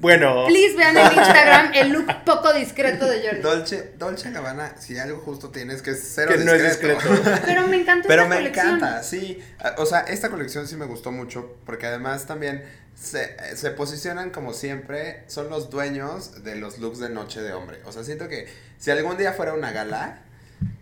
Bueno, 0.00 0.44
please 0.48 0.76
vean 0.76 0.96
en 0.98 1.06
Instagram 1.06 1.70
el 1.74 1.88
look 1.92 2.06
poco 2.26 2.52
discreto 2.52 3.06
de 3.06 3.22
Jordi. 3.26 3.40
Dolce, 3.40 3.92
Dolce 3.96 4.30
Gabbana, 4.32 4.74
si 4.78 4.98
algo 4.98 5.18
justo 5.20 5.50
tienes 5.50 5.80
que 5.80 5.92
es 5.92 6.12
cero 6.14 6.32
Que 6.36 6.44
no 6.44 6.52
es 6.52 6.62
discreto. 6.62 7.00
Pero 7.46 7.66
me 7.68 7.76
encantó 7.76 8.06
Pero 8.08 8.22
esta 8.24 8.34
me 8.34 8.40
colección. 8.40 8.66
encanta, 8.76 9.02
sí. 9.02 9.42
Ah, 9.60 9.74
O 9.78 9.86
sea, 9.86 10.00
esta 10.00 10.28
colección 10.28 10.66
sí 10.68 10.76
me 10.76 10.84
gustó 10.84 11.10
mucho 11.10 11.56
porque 11.64 11.86
además 11.86 12.26
también 12.26 12.62
se, 12.94 13.56
se 13.56 13.70
posicionan 13.72 14.30
como 14.30 14.52
siempre, 14.52 15.24
son 15.26 15.50
los 15.50 15.70
dueños 15.70 16.44
de 16.44 16.56
los 16.56 16.78
looks 16.78 16.98
de 17.00 17.08
noche 17.10 17.40
de 17.40 17.52
hombre. 17.52 17.80
O 17.84 17.92
sea, 17.92 18.04
siento 18.04 18.28
que 18.28 18.46
si 18.78 18.90
algún 18.90 19.16
día 19.18 19.32
fuera 19.32 19.54
una 19.54 19.72
gala, 19.72 20.20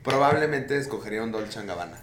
probablemente 0.02 0.76
escogería 0.78 1.22
un 1.22 1.32
Dolce 1.32 1.64
Gabbana. 1.64 1.96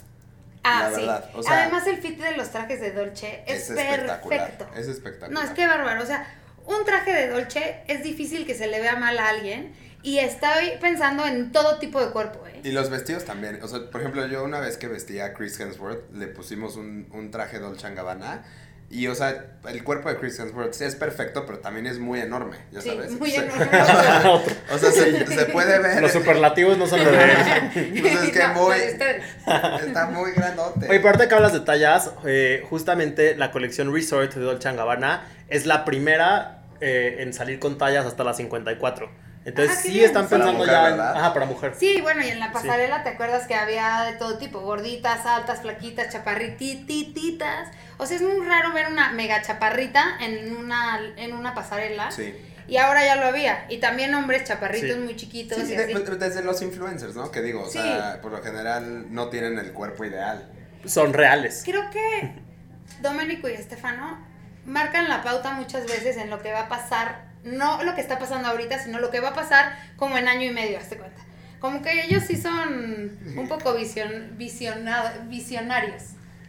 Ah, 0.63 0.89
La 0.89 0.89
sí. 0.95 1.01
verdad, 1.01 1.29
o 1.33 1.43
sea- 1.43 1.61
Además 1.63 1.87
el 1.87 1.97
fit 1.97 2.19
de 2.19 2.35
los 2.35 2.49
trajes 2.51 2.81
de 2.81 2.91
Dolce 2.91 3.43
es, 3.47 3.69
espectacular. 3.69 4.39
perfecto. 4.51 4.67
Es 4.75 4.87
espectacular. 4.87 5.31
No, 5.31 5.41
es 5.41 5.55
que 5.55 5.65
bárbaro. 5.65 6.03
O 6.03 6.05
sea, 6.05 6.27
un 6.65 6.83
traje 6.83 7.13
de 7.13 7.29
Dolce 7.29 7.81
es 7.87 8.03
difícil 8.03 8.45
que 8.45 8.53
se 8.55 8.67
le 8.67 8.79
vea 8.81 8.95
mal 8.97 9.17
a 9.17 9.29
alguien. 9.29 9.73
Y 10.03 10.19
estoy 10.19 10.71
pensando 10.79 11.25
en 11.25 11.51
todo 11.51 11.79
tipo 11.79 12.03
de 12.05 12.11
cuerpo, 12.11 12.45
¿eh? 12.47 12.61
Y 12.63 12.71
los 12.71 12.89
vestidos 12.89 13.25
también. 13.25 13.59
O 13.63 13.67
sea, 13.67 13.89
por 13.89 14.01
ejemplo, 14.01 14.25
yo 14.27 14.43
una 14.43 14.59
vez 14.59 14.77
que 14.77 14.87
vestía 14.87 15.25
a 15.25 15.33
Chris 15.33 15.59
Hemsworth, 15.59 16.13
le 16.13 16.27
pusimos 16.27 16.75
un, 16.75 17.07
un 17.11 17.31
traje 17.31 17.59
Dolce 17.59 17.93
Gabbana. 17.93 18.43
Y, 18.89 19.07
o 19.07 19.15
sea, 19.15 19.45
el 19.67 19.83
cuerpo 19.83 20.07
de 20.07 20.15
Chris 20.17 20.39
Hemsworth 20.39 20.71
sí 20.73 20.85
es 20.85 20.95
perfecto, 20.95 21.45
pero 21.45 21.59
también 21.59 21.87
es 21.87 21.99
muy 21.99 22.21
enorme, 22.21 22.55
ya 22.71 22.79
Sí, 22.79 22.89
sabes. 22.89 23.11
muy 23.19 23.29
Se- 23.31 23.43
enorme. 23.43 23.65
o 24.71 24.77
sea, 24.77 24.91
se, 24.91 25.27
se 25.27 25.45
puede 25.47 25.77
ver. 25.83 26.01
los 26.01 26.11
superlativos 26.13 26.77
no 26.77 26.87
son 26.87 27.03
lo 27.03 27.11
de 27.11 27.23
él. 27.23 27.99
Pues 28.01 28.13
es 28.23 28.31
que 28.31 28.39
No, 28.47 28.53
muy. 28.53 28.75
Está 28.77 30.05
muy 30.11 30.31
grandote. 30.31 30.87
Oye, 30.89 31.01
ahorita 31.05 31.27
que 31.27 31.35
hablas 31.35 31.51
de 31.53 31.59
tallas, 31.59 32.11
eh, 32.25 32.63
justamente 32.69 33.35
la 33.35 33.51
colección 33.51 33.93
Resort 33.93 34.33
de 34.33 34.41
Dolce 34.41 34.71
Gabbana 34.71 35.27
es 35.49 35.65
la 35.65 35.83
primera 35.83 36.61
eh, 36.79 37.17
en 37.19 37.33
salir 37.33 37.59
con 37.59 37.77
tallas 37.77 38.05
hasta 38.05 38.23
las 38.23 38.37
54. 38.37 39.09
Entonces 39.47 39.77
Ah, 39.77 39.81
sí 39.81 39.91
bien. 39.93 40.05
están 40.05 40.27
pensando 40.27 40.51
mujer, 40.59 40.71
ya 40.73 40.83
en... 40.89 40.97
¿verdad? 40.97 41.15
Ajá, 41.17 41.33
para 41.33 41.45
mujer. 41.45 41.73
Sí, 41.79 42.01
bueno, 42.01 42.21
y 42.23 42.27
en 42.29 42.39
la 42.41 42.51
pasarela 42.51 43.03
te 43.03 43.09
acuerdas 43.09 43.47
que 43.47 43.55
había 43.55 44.01
de 44.03 44.13
todo 44.17 44.37
tipo, 44.37 44.59
gorditas, 44.59 45.25
altas, 45.25 45.61
flaquitas, 45.61 46.09
chaparritititas. 46.11 47.69
O 47.97 48.05
sea, 48.05 48.17
es 48.17 48.23
muy 48.23 48.45
raro 48.45 48.73
ver 48.73 48.87
una 48.91 49.11
mega 49.13 49.41
chaparrita 49.41 50.17
en 50.19 50.55
una, 50.55 50.99
en 51.15 51.33
una 51.33 51.53
pasarela. 51.55 52.11
Sí. 52.11 52.35
Y 52.67 52.75
ahora 52.77 53.05
ya 53.05 53.15
lo 53.15 53.25
había. 53.27 53.65
Y 53.69 53.77
también 53.77 54.13
hombres 54.13 54.43
chaparritos 54.43 54.95
Sí. 54.97 54.99
muy 54.99 55.15
chiquitos 55.15 55.57
Sí, 55.57 55.63
y 55.63 55.67
sí, 55.67 55.75
así. 55.75 55.93
de- 55.93 55.99
de- 56.03 56.15
desde 56.17 56.43
los 56.43 56.61
influencers, 56.61 57.15
¿no? 57.15 57.31
Que 57.31 57.41
digo, 57.41 57.63
o 57.63 57.69
Sí. 57.69 57.79
sea, 57.79 58.19
por 58.21 58.31
lo 58.33 58.43
general 58.43 59.13
no 59.13 59.29
tienen 59.29 59.57
el 59.59 59.71
cuerpo 59.71 60.03
ideal. 60.03 60.51
Son 60.85 61.13
reales. 61.13 61.61
Creo 61.65 61.89
que 61.89 62.33
Domenico 63.01 63.47
y 63.47 63.53
Estefano 63.53 64.19
marcan 64.65 65.07
la 65.07 65.23
pauta 65.23 65.51
muchas 65.53 65.85
veces 65.87 66.17
en 66.17 66.29
lo 66.29 66.41
que 66.41 66.51
va 66.51 66.61
a 66.63 66.67
pasar, 66.69 67.26
no 67.47 67.83
lo 67.83 67.95
que 67.95 68.01
está 68.01 68.19
pasando 68.19 68.47
ahorita, 68.49 68.79
sino 68.79 68.99
lo 68.99 69.09
que 69.11 69.19
va 69.19 69.29
a 69.29 69.33
pasar 69.33 69.77
como 69.97 70.17
en 70.17 70.27
año 70.27 70.43
y 70.47 70.51
medio, 70.51 70.77
hazte 70.77 70.97
cuenta. 70.97 71.21
Como 71.59 71.81
que 71.81 72.03
ellos 72.03 72.23
sí 72.27 72.35
son 72.37 73.17
un 73.35 73.47
poco 73.47 73.73
vision, 73.73 74.37
visiona- 74.37 75.13
visionarios. 75.27 76.03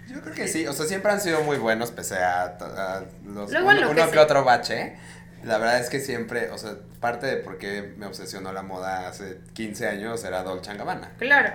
Yo 0.07 0.21
creo 0.23 0.35
que 0.35 0.49
sí, 0.49 0.67
o 0.67 0.73
sea, 0.73 0.87
siempre 0.87 1.13
han 1.13 1.21
sido 1.21 1.43
muy 1.43 1.57
buenos, 1.59 1.91
pese 1.91 2.17
a, 2.17 2.45
a 2.45 3.05
los, 3.27 3.51
Luego 3.51 3.69
uno, 3.69 3.77
enloquecen. 3.79 4.03
uno 4.05 4.11
que 4.13 4.19
otro 4.19 4.45
bache. 4.45 4.97
La 5.45 5.59
verdad 5.59 5.79
es 5.81 5.89
que 5.89 6.01
siempre, 6.01 6.51
o 6.51 6.59
sea, 6.59 6.75
parte 7.01 7.27
de 7.27 7.37
por 7.37 7.59
qué 7.59 7.95
me 7.97 8.07
obsesionó 8.07 8.53
la 8.53 8.63
moda 8.63 9.07
hace 9.09 9.39
15 9.55 9.87
años 9.87 10.25
era 10.25 10.43
Dolce 10.43 10.75
Gabbana. 10.75 11.13
Claro. 11.19 11.53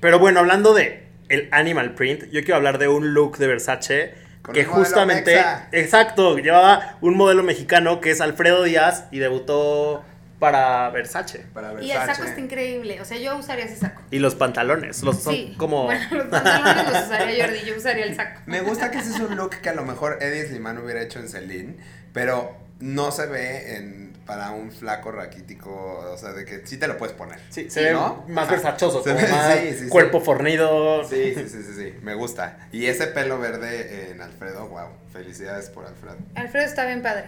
Pero 0.00 0.18
bueno, 0.18 0.40
hablando 0.40 0.72
de 0.72 1.06
el 1.28 1.48
animal 1.52 1.94
print, 1.94 2.24
yo 2.30 2.40
quiero 2.40 2.56
hablar 2.56 2.78
de 2.78 2.88
un 2.88 3.12
look 3.12 3.36
de 3.38 3.46
Versace 3.46 4.14
Con 4.42 4.54
que 4.54 4.64
justamente, 4.64 5.34
mexa. 5.34 5.68
exacto, 5.72 6.38
llevaba 6.38 6.96
un 7.00 7.16
modelo 7.16 7.42
mexicano 7.42 8.00
que 8.00 8.10
es 8.10 8.20
Alfredo 8.20 8.62
Díaz 8.62 9.04
y 9.10 9.18
debutó 9.18 10.02
para 10.40 10.88
Versace. 10.90 11.46
Para 11.52 11.80
Y 11.80 11.90
el 11.92 11.98
saco 11.98 12.24
está 12.24 12.40
increíble. 12.40 13.00
O 13.00 13.04
sea, 13.04 13.18
yo 13.18 13.36
usaría 13.36 13.66
ese 13.66 13.76
saco. 13.76 14.02
Y 14.10 14.18
los 14.18 14.34
pantalones, 14.34 15.02
los 15.02 15.22
son 15.22 15.34
sí. 15.34 15.54
como 15.56 15.84
Bueno, 15.84 16.06
los 16.10 16.26
pantalones 16.26 16.92
los 16.92 17.04
usaría 17.04 17.46
Jordi, 17.46 17.60
yo 17.66 17.76
usaría 17.76 18.04
el 18.06 18.16
saco. 18.16 18.40
Me 18.46 18.62
gusta 18.62 18.90
que 18.90 18.98
ese 18.98 19.10
es 19.10 19.20
un 19.20 19.36
look 19.36 19.50
que 19.60 19.68
a 19.68 19.74
lo 19.74 19.84
mejor 19.84 20.18
Eddie 20.20 20.46
Slimane 20.46 20.80
hubiera 20.80 21.02
hecho 21.02 21.20
en 21.20 21.28
Celine, 21.28 21.76
pero 22.12 22.56
no 22.80 23.12
se 23.12 23.26
ve 23.26 23.76
en 23.76 24.09
para 24.30 24.50
un 24.52 24.70
flaco 24.70 25.10
raquítico, 25.10 25.72
o 26.12 26.16
sea, 26.16 26.30
de 26.30 26.44
que 26.44 26.64
sí 26.64 26.76
te 26.76 26.86
lo 26.86 26.96
puedes 26.96 27.16
poner. 27.16 27.40
Sí, 27.48 27.68
se 27.68 27.82
ve 27.82 27.92
¿No? 27.94 28.24
más 28.28 28.48
versachoso, 28.48 29.02
Se 29.02 29.10
como 29.10 29.22
ve- 29.26 29.28
más 29.28 29.58
sí, 29.58 29.72
sí, 29.72 29.78
sí. 29.80 29.88
cuerpo 29.88 30.20
fornido. 30.20 31.02
Sí, 31.02 31.34
sí, 31.34 31.48
sí, 31.48 31.62
sí, 31.64 31.72
sí, 31.76 31.94
me 32.02 32.14
gusta. 32.14 32.56
Y 32.70 32.86
ese 32.86 33.08
pelo 33.08 33.40
verde 33.40 34.12
en 34.12 34.22
Alfredo, 34.22 34.68
wow, 34.68 34.86
felicidades 35.12 35.68
por 35.70 35.84
Alfredo. 35.84 36.16
Alfredo 36.36 36.64
está 36.64 36.86
bien 36.86 37.02
padre. 37.02 37.24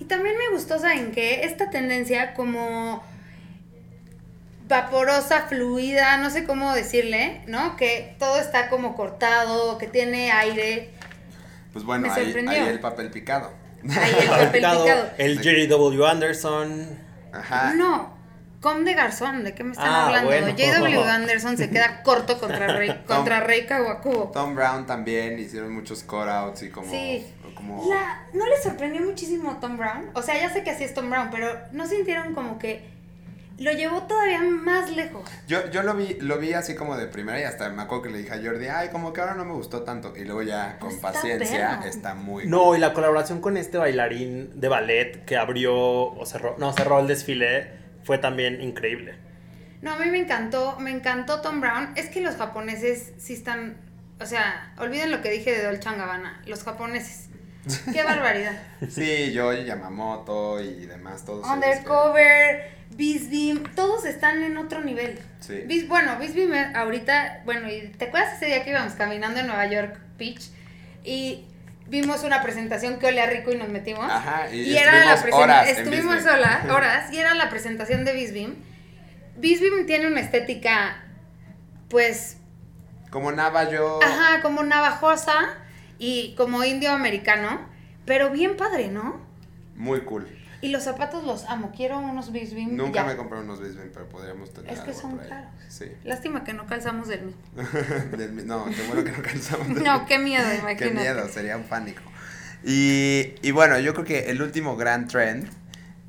Y 0.00 0.06
también 0.06 0.34
me 0.38 0.48
gustó, 0.56 0.78
¿saben 0.78 1.12
qué? 1.12 1.44
Esta 1.44 1.68
tendencia 1.68 2.32
como 2.32 3.04
vaporosa, 4.66 5.42
fluida, 5.42 6.16
no 6.16 6.30
sé 6.30 6.44
cómo 6.44 6.74
decirle, 6.74 7.42
¿no? 7.48 7.76
Que 7.76 8.16
todo 8.18 8.40
está 8.40 8.70
como 8.70 8.96
cortado, 8.96 9.76
que 9.76 9.88
tiene 9.88 10.32
aire. 10.32 10.90
Pues 11.74 11.84
bueno, 11.84 12.10
ahí, 12.10 12.34
ahí 12.48 12.66
el 12.66 12.80
papel 12.80 13.10
picado. 13.10 13.52
Ahí 13.90 14.14
el 14.20 14.28
papel 14.28 14.50
Picado, 14.52 14.84
picado. 14.84 15.08
el 15.18 15.40
Jerry 15.40 15.66
W. 15.66 16.06
Anderson. 16.06 16.98
Ajá. 17.32 17.74
No, 17.74 18.16
Com 18.60 18.84
de 18.84 18.94
Garzón, 18.94 19.44
¿de 19.44 19.54
qué 19.54 19.62
me 19.62 19.72
están 19.72 19.86
Ah, 19.88 20.06
hablando? 20.06 20.28
bueno. 20.30 20.46
J.W. 20.48 21.04
Anderson 21.10 21.56
se 21.58 21.68
queda 21.70 22.02
corto 22.02 22.38
contra 22.40 22.66
Rey, 22.68 23.02
contra 23.06 23.40
Rey 23.40 23.66
Kawakubo. 23.66 24.30
Tom 24.32 24.54
Brown 24.54 24.86
también 24.86 25.38
hicieron 25.38 25.72
muchos 25.72 26.02
cutouts 26.02 26.62
y 26.62 26.70
como. 26.70 26.90
Sí. 26.90 27.26
como 27.54 27.88
La, 27.88 28.26
¿No 28.32 28.46
les 28.46 28.62
sorprendió 28.62 29.02
muchísimo 29.02 29.58
Tom 29.60 29.76
Brown? 29.76 30.10
O 30.14 30.22
sea, 30.22 30.38
ya 30.40 30.50
sé 30.52 30.64
que 30.64 30.70
así 30.70 30.84
es 30.84 30.94
Tom 30.94 31.10
Brown, 31.10 31.28
pero 31.30 31.48
¿no 31.72 31.86
sintieron 31.86 32.34
como 32.34 32.58
que 32.58 32.95
lo 33.58 33.72
llevó 33.72 34.02
todavía 34.02 34.42
más 34.42 34.90
lejos? 34.90 35.28
Yo, 35.46 35.70
yo 35.70 35.82
lo 35.82 35.94
vi, 35.94 36.18
lo 36.20 36.38
vi 36.38 36.52
así 36.52 36.74
como 36.74 36.96
de 36.96 37.06
primera 37.06 37.40
y 37.40 37.44
hasta 37.44 37.68
me 37.70 37.82
acuerdo 37.82 38.04
que 38.04 38.10
le 38.10 38.18
dije 38.18 38.32
a 38.32 38.42
Jordi, 38.42 38.66
ay, 38.66 38.88
como 38.90 39.12
que 39.12 39.20
ahora 39.20 39.34
no 39.34 39.44
me 39.44 39.52
gustó 39.52 39.82
tanto. 39.82 40.14
Y 40.16 40.24
luego 40.24 40.42
ya 40.42 40.78
con 40.78 40.90
Está 40.90 41.12
paciencia 41.12 41.80
está 41.86 42.14
muy. 42.14 42.46
No, 42.46 42.74
y 42.74 42.78
la 42.78 42.92
colaboración 42.92 43.40
con 43.40 43.56
este 43.56 43.78
bailarín 43.78 44.60
de 44.60 44.68
ballet 44.68 45.24
que 45.24 45.36
abrió 45.36 45.74
o 45.74 46.26
cerró, 46.26 46.56
no, 46.58 46.72
cerró 46.72 47.00
el 47.00 47.06
desfile 47.06 47.70
fue 48.04 48.18
también 48.18 48.60
increíble. 48.60 49.16
No, 49.82 49.92
a 49.92 49.98
mí 49.98 50.10
me 50.10 50.18
encantó, 50.18 50.78
me 50.78 50.90
encantó 50.90 51.40
Tom 51.40 51.60
Brown. 51.60 51.92
Es 51.96 52.08
que 52.08 52.20
los 52.20 52.36
japoneses 52.36 53.12
sí 53.18 53.34
están, 53.34 53.76
o 54.20 54.26
sea, 54.26 54.74
olviden 54.78 55.10
lo 55.10 55.22
que 55.22 55.30
dije 55.30 55.52
de 55.52 55.64
Dolce 55.64 55.90
Gabbana, 55.90 56.42
los 56.46 56.62
japoneses. 56.62 57.30
Qué 57.92 58.02
barbaridad. 58.04 58.62
Sí, 58.88 59.32
yo, 59.32 59.52
Yamamoto 59.52 60.60
y 60.60 60.86
demás, 60.86 61.24
todos. 61.24 61.46
Undercover, 61.48 62.75
Bisbeam, 62.96 63.62
todos 63.74 64.06
están 64.06 64.42
en 64.42 64.56
otro 64.56 64.82
nivel. 64.82 65.18
Sí. 65.40 65.86
bueno, 65.86 66.18
Bisbeam 66.18 66.74
ahorita, 66.74 67.42
bueno, 67.44 67.70
y 67.70 67.88
¿te 67.88 68.06
acuerdas 68.06 68.34
ese 68.36 68.46
día 68.46 68.64
que 68.64 68.70
íbamos 68.70 68.94
caminando 68.94 69.40
en 69.40 69.46
Nueva 69.46 69.66
York 69.66 69.98
Beach? 70.18 70.50
Y 71.04 71.44
vimos 71.88 72.24
una 72.24 72.42
presentación 72.42 72.98
que 72.98 73.06
olía 73.06 73.26
rico 73.26 73.52
y 73.52 73.56
nos 73.56 73.68
metimos. 73.68 74.10
Ajá, 74.10 74.48
y, 74.50 74.62
y 74.62 74.76
era 74.76 75.04
la 75.04 75.20
presentación. 75.20 75.76
Estuvimos 75.76 76.22
sola, 76.22 76.64
horas, 76.70 77.12
y 77.12 77.18
era 77.18 77.34
la 77.34 77.50
presentación 77.50 78.04
de 78.04 78.14
Bisbeam. 78.14 78.54
Bisbeam 79.36 79.84
tiene 79.86 80.06
una 80.06 80.20
estética, 80.20 81.04
pues. 81.88 82.38
Como 83.10 83.30
navajo. 83.30 84.00
Ajá, 84.02 84.40
como 84.40 84.62
navajosa 84.64 85.54
y 85.98 86.34
como 86.36 86.64
indio 86.64 86.92
americano, 86.92 87.60
pero 88.06 88.30
bien 88.30 88.56
padre, 88.56 88.88
¿no? 88.88 89.20
Muy 89.74 90.00
cool. 90.00 90.26
Y 90.66 90.68
los 90.70 90.82
zapatos 90.82 91.22
los 91.22 91.44
amo, 91.44 91.72
quiero 91.76 92.00
unos 92.00 92.32
Bisbeam. 92.32 92.74
Nunca 92.74 93.04
me 93.04 93.14
compré 93.14 93.38
unos 93.38 93.60
Bisbeam, 93.60 93.88
pero 93.94 94.08
podríamos 94.08 94.52
tener. 94.52 94.72
Es 94.72 94.80
que 94.80 94.92
son 94.92 95.16
caros. 95.16 95.48
Sí. 95.68 95.84
Lástima 96.02 96.42
que 96.42 96.54
no 96.54 96.66
calzamos 96.66 97.06
del 97.06 97.26
mismo. 97.26 97.40
no, 97.54 98.64
qué 98.64 98.82
bueno 98.88 99.04
que 99.04 99.12
no 99.12 99.22
calzamos 99.22 99.68
del 99.68 99.82
No, 99.84 100.04
qué 100.06 100.18
miedo, 100.18 100.42
imagínate. 100.58 100.76
Qué 100.76 100.90
miedo, 100.90 101.28
sería 101.28 101.56
un 101.56 101.62
pánico. 101.62 102.02
Y, 102.64 103.34
y 103.42 103.52
bueno, 103.52 103.78
yo 103.78 103.94
creo 103.94 104.04
que 104.04 104.28
el 104.28 104.42
último 104.42 104.76
gran 104.76 105.06
trend 105.06 105.48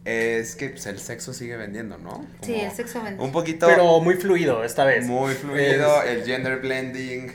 es 0.06 0.56
que 0.56 0.70
pues, 0.70 0.88
el 0.88 0.98
sexo 0.98 1.36
sigue 1.36 1.56
vendiendo, 1.56 2.00
¿no? 2.00 2.26
sí, 2.42 2.56
el 2.56 2.72
sexo 2.72 3.04
vende. 3.04 3.24
Un 3.24 3.32
poquito. 3.32 3.68
Pero 3.68 4.00
muy 4.00 4.16
fluido 4.16 4.64
esta 4.64 4.86
vez. 4.86 5.06
Muy 5.06 5.36
fluido, 5.36 6.02
el 6.02 6.24
gender 6.24 6.62
blending. 6.62 7.32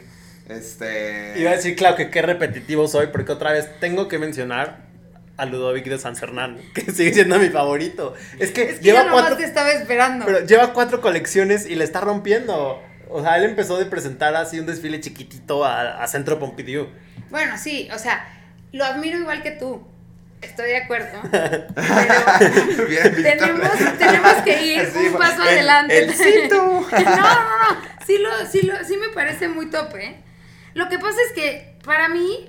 Este. 0.49 1.39
Iba 1.39 1.53
a 1.53 1.55
decir, 1.55 1.77
claro, 1.77 1.95
que 1.95 2.11
qué 2.11 2.21
repetitivo 2.21 2.89
soy, 2.89 3.07
porque 3.13 3.31
otra 3.31 3.53
vez 3.53 3.79
tengo 3.79 4.09
que 4.09 4.19
mencionar 4.19 4.91
a 5.37 5.47
Ludovic 5.47 5.87
de 5.87 5.99
San 5.99 6.17
Fernando, 6.17 6.63
que 6.75 6.91
sigue 6.93 7.15
siendo 7.15 7.39
mi 7.39 7.49
favorito. 7.49 8.15
Es 8.39 8.51
que, 8.51 8.79
lleva 8.81 9.11
cuatro. 9.11 9.37
Te 9.37 9.45
estaba 9.45 9.71
esperando. 9.71 10.27
Pero 10.27 10.45
lleva 10.47 10.73
cuatro 10.73 11.01
colecciones 11.01 11.67
y 11.67 11.75
le 11.75 11.85
está 11.85 12.01
rompiendo. 12.01 12.83
O 13.09 13.23
sea, 13.23 13.37
él 13.37 13.45
empezó 13.45 13.79
de 13.79 13.87
presentar 13.87 14.35
así 14.35 14.59
un 14.59 14.67
desfile 14.67 15.01
chiquitito 15.01 15.65
a, 15.65 16.03
a 16.03 16.07
Centro 16.09 16.39
Pompidou. 16.39 16.89
Bueno, 17.31 17.59
sí, 17.59 17.89
o 17.93 17.99
sea, 17.99 18.27
lo 18.73 18.85
admiro 18.85 19.19
igual 19.19 19.43
que 19.43 19.51
tú. 19.53 19.87
Estoy 20.43 20.71
de 20.71 20.77
acuerdo. 20.79 21.21
Pero 21.31 21.51
tenemos, 23.23 23.71
tenemos 23.99 24.33
que 24.45 24.67
ir 24.67 24.93
un 24.97 25.13
paso 25.19 25.43
adelante. 25.43 26.07
no, 26.51 26.81
no, 26.91 26.91
no. 26.91 27.81
Sí, 28.05 28.19
lo, 28.19 28.47
sí, 28.51 28.63
lo, 28.63 28.85
sí 28.85 28.97
me 28.97 29.09
parece 29.11 29.47
muy 29.49 29.71
tope. 29.71 30.05
¿eh? 30.05 30.17
Lo 30.75 30.89
que 30.89 30.99
pasa 30.99 31.17
es 31.29 31.33
que 31.35 31.77
para 31.85 32.09
mí. 32.09 32.49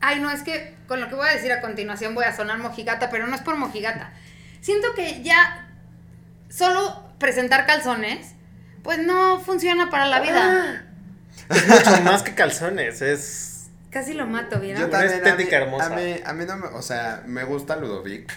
Ay, 0.00 0.18
no, 0.18 0.32
es 0.32 0.42
que 0.42 0.74
con 0.88 1.00
lo 1.00 1.08
que 1.08 1.14
voy 1.14 1.28
a 1.28 1.32
decir 1.32 1.52
a 1.52 1.60
continuación 1.60 2.14
voy 2.14 2.24
a 2.24 2.34
sonar 2.34 2.58
mojigata, 2.58 3.10
pero 3.10 3.26
no 3.26 3.34
es 3.34 3.42
por 3.42 3.56
mojigata. 3.56 4.12
Siento 4.60 4.94
que 4.94 5.22
ya 5.22 5.68
solo 6.48 7.10
presentar 7.18 7.66
calzones, 7.66 8.34
pues 8.82 8.98
no 8.98 9.40
funciona 9.40 9.90
para 9.90 10.06
la 10.06 10.20
vida. 10.20 10.84
Es 11.48 11.68
mucho 11.68 12.02
más 12.02 12.22
que 12.22 12.34
calzones, 12.34 13.02
es 13.02 13.52
Casi 13.92 14.14
lo 14.14 14.26
mato, 14.26 14.58
¿vieron? 14.58 14.80
Yo 14.80 14.88
también, 14.88 15.12
estética 15.12 15.58
hermosa. 15.58 15.86
A 15.86 15.90
mí, 15.90 16.16
a 16.24 16.32
mí 16.32 16.46
no 16.46 16.56
me, 16.56 16.66
o 16.68 16.80
sea, 16.80 17.22
me 17.26 17.44
gusta 17.44 17.76
Ludovic, 17.76 18.32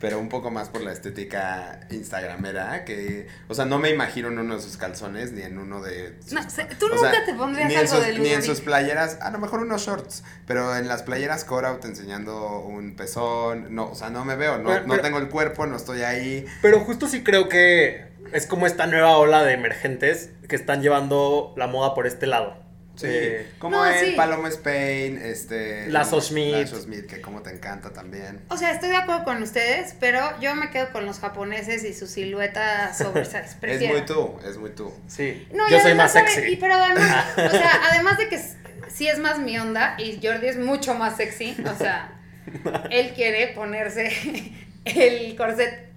pero 0.00 0.18
un 0.18 0.30
poco 0.30 0.50
más 0.50 0.70
por 0.70 0.80
la 0.80 0.92
estética 0.92 1.80
instagramera, 1.90 2.86
que, 2.86 3.28
o 3.48 3.54
sea, 3.54 3.66
no 3.66 3.78
me 3.78 3.90
imagino 3.90 4.28
en 4.28 4.38
uno 4.38 4.56
de 4.56 4.62
sus 4.62 4.78
calzones, 4.78 5.32
ni 5.32 5.42
en 5.42 5.58
uno 5.58 5.82
de... 5.82 6.16
no, 6.32 6.40
tú 6.78 6.88
nunca 6.88 7.24
te 7.26 7.34
pondrías 7.34 7.92
algo 7.92 8.04
de 8.04 8.12
Ludovic. 8.14 8.22
Ni 8.22 8.34
en 8.34 8.42
sus 8.42 8.60
playeras, 8.62 9.18
a 9.20 9.30
lo 9.30 9.38
mejor 9.38 9.60
unos 9.60 9.82
shorts, 9.82 10.24
pero 10.46 10.74
en 10.74 10.88
las 10.88 11.02
playeras 11.02 11.44
Cora 11.44 11.78
te 11.80 11.88
enseñando 11.88 12.60
un 12.60 12.96
pezón, 12.96 13.74
no, 13.74 13.90
o 13.90 13.94
sea, 13.94 14.08
no 14.08 14.24
me 14.24 14.36
veo, 14.36 14.58
no, 14.58 14.80
no 14.80 14.98
tengo 15.00 15.18
el 15.18 15.28
cuerpo, 15.28 15.66
no 15.66 15.76
estoy 15.76 16.00
ahí. 16.00 16.46
Pero 16.62 16.80
justo 16.80 17.06
sí 17.06 17.22
creo 17.22 17.50
que 17.50 18.08
es 18.32 18.46
como 18.46 18.66
esta 18.66 18.86
nueva 18.86 19.18
ola 19.18 19.44
de 19.44 19.52
emergentes 19.52 20.30
que 20.48 20.56
están 20.56 20.80
llevando 20.80 21.52
la 21.58 21.66
moda 21.66 21.94
por 21.94 22.06
este 22.06 22.26
lado. 22.26 22.69
Sí, 23.00 23.46
como 23.58 23.84
el 23.84 24.14
Paloma 24.14 24.48
Spain, 24.48 25.18
este... 25.22 25.88
Lazo 25.88 26.20
Smith. 26.20 26.52
Lazo 26.52 26.80
Smith, 26.80 27.06
que 27.06 27.20
como 27.20 27.42
te 27.42 27.50
encanta 27.50 27.92
también. 27.92 28.40
O 28.48 28.56
sea, 28.56 28.72
estoy 28.72 28.90
de 28.90 28.96
acuerdo 28.96 29.24
con 29.24 29.42
ustedes, 29.42 29.94
pero 29.98 30.20
yo 30.40 30.54
me 30.54 30.70
quedo 30.70 30.90
con 30.92 31.06
los 31.06 31.18
japoneses 31.18 31.84
y 31.84 31.94
su 31.94 32.06
silueta 32.06 32.92
oversize. 33.06 33.56
es 33.62 33.88
muy 33.88 34.04
tú, 34.04 34.38
es 34.46 34.56
muy 34.56 34.70
tú. 34.70 34.92
Sí, 35.08 35.46
yo 35.70 35.80
soy 35.80 35.94
más 35.94 36.12
sexy. 36.12 36.56
pero 36.56 36.74
además, 36.74 37.26
o 37.36 37.50
sea, 37.50 37.70
además 37.90 38.18
de 38.18 38.28
que 38.28 38.40
sí 38.88 39.08
es 39.08 39.18
más 39.18 39.38
mi 39.38 39.58
onda 39.58 39.96
y 39.98 40.20
Jordi 40.22 40.48
es 40.48 40.58
mucho 40.58 40.94
más 40.94 41.16
sexy, 41.16 41.56
o 41.64 41.74
sea, 41.76 42.12
él 42.90 43.12
quiere 43.14 43.48
ponerse 43.48 44.12
el 44.84 45.36
corset 45.36 45.90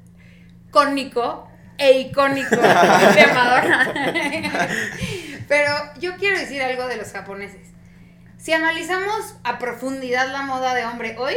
cónico 0.71 1.47
e 1.77 1.99
icónico 1.99 2.55
de 2.55 3.27
Madonna. 3.33 3.93
Pero 5.47 5.73
yo 5.99 6.15
quiero 6.17 6.39
decir 6.39 6.61
algo 6.61 6.87
de 6.87 6.97
los 6.97 7.11
japoneses. 7.11 7.67
Si 8.37 8.51
analizamos 8.53 9.35
a 9.43 9.57
profundidad 9.59 10.31
la 10.31 10.41
moda 10.41 10.73
de 10.73 10.85
hombre 10.85 11.15
hoy, 11.17 11.35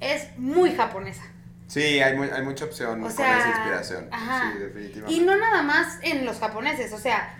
es 0.00 0.36
muy 0.38 0.74
japonesa. 0.74 1.22
Sí, 1.68 2.00
hay, 2.00 2.16
hay 2.16 2.42
mucha 2.42 2.64
opción 2.64 3.00
con 3.00 3.10
esa 3.10 3.48
inspiración. 3.48 4.08
Sí, 4.10 4.58
definitivamente. 4.58 5.12
Y 5.12 5.24
no 5.24 5.36
nada 5.36 5.62
más 5.62 5.98
en 6.02 6.24
los 6.24 6.38
japoneses, 6.38 6.92
o 6.92 6.98
sea, 6.98 7.36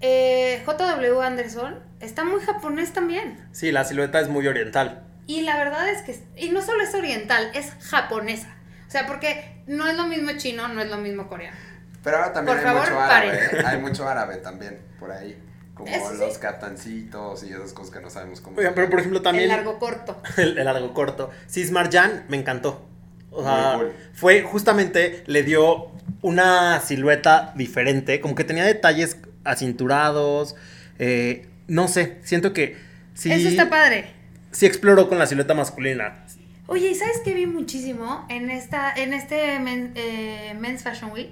eh, 0.00 0.62
JW 0.66 1.20
Anderson 1.20 1.82
está 2.00 2.24
muy 2.24 2.40
japonés 2.40 2.92
también. 2.92 3.46
Sí, 3.52 3.72
la 3.72 3.84
silueta 3.84 4.20
es 4.20 4.28
muy 4.28 4.46
oriental. 4.46 5.06
Y 5.26 5.42
la 5.42 5.56
verdad 5.56 5.88
es 5.88 6.02
que, 6.02 6.22
y 6.36 6.50
no 6.50 6.60
solo 6.60 6.82
es 6.82 6.94
oriental, 6.94 7.50
es 7.54 7.72
japonesa. 7.80 8.54
O 8.86 8.90
sea, 8.90 9.06
porque 9.06 9.62
no 9.66 9.86
es 9.86 9.96
lo 9.96 10.06
mismo 10.06 10.32
chino, 10.36 10.68
no 10.68 10.80
es 10.80 10.90
lo 10.90 10.98
mismo 10.98 11.28
coreano. 11.28 11.56
Pero 12.04 12.18
ahora 12.18 12.32
también 12.34 12.58
hay 12.58 12.74
mucho 12.74 13.00
árabe, 13.00 13.34
¿eh? 13.34 13.62
hay 13.64 13.78
mucho 13.78 14.08
árabe 14.08 14.36
también 14.36 14.78
por 15.00 15.10
ahí. 15.10 15.36
Como 15.74 16.12
los 16.12 16.38
captancitos 16.38 17.42
y 17.42 17.48
esas 17.48 17.72
cosas 17.72 17.92
que 17.92 18.00
no 18.00 18.08
sabemos 18.08 18.40
cómo. 18.40 18.58
Oigan, 18.58 18.74
pero 18.74 18.88
por 18.88 19.00
ejemplo 19.00 19.22
también. 19.22 19.50
El 19.50 19.56
largo 19.56 19.80
corto. 19.80 20.22
El, 20.36 20.62
largo 20.64 20.94
corto. 20.94 21.30
Sismar 21.46 21.90
Jan 21.90 22.26
me 22.28 22.36
encantó. 22.36 22.86
O 23.30 23.42
sea, 23.42 23.80
fue 24.12 24.42
justamente, 24.42 25.24
le 25.26 25.42
dio 25.42 25.90
una 26.22 26.80
silueta 26.80 27.52
diferente, 27.56 28.20
como 28.20 28.36
que 28.36 28.44
tenía 28.44 28.64
detalles 28.64 29.16
acinturados. 29.42 30.54
Eh, 31.00 31.48
no 31.66 31.88
sé, 31.88 32.18
siento 32.22 32.52
que 32.52 32.76
sí. 33.14 33.32
Eso 33.32 33.48
está 33.48 33.68
padre. 33.68 34.12
Sí 34.52 34.66
exploró 34.66 35.08
con 35.08 35.18
la 35.18 35.26
silueta 35.26 35.54
masculina. 35.54 36.24
Oye, 36.66 36.90
¿y 36.90 36.94
sabes 36.94 37.20
qué 37.24 37.34
vi 37.34 37.46
muchísimo 37.46 38.24
en 38.30 38.50
esta, 38.50 38.92
en 38.94 39.12
este 39.12 39.56
eh, 39.56 40.54
Men's 40.54 40.84
Fashion 40.84 41.10
Week? 41.10 41.30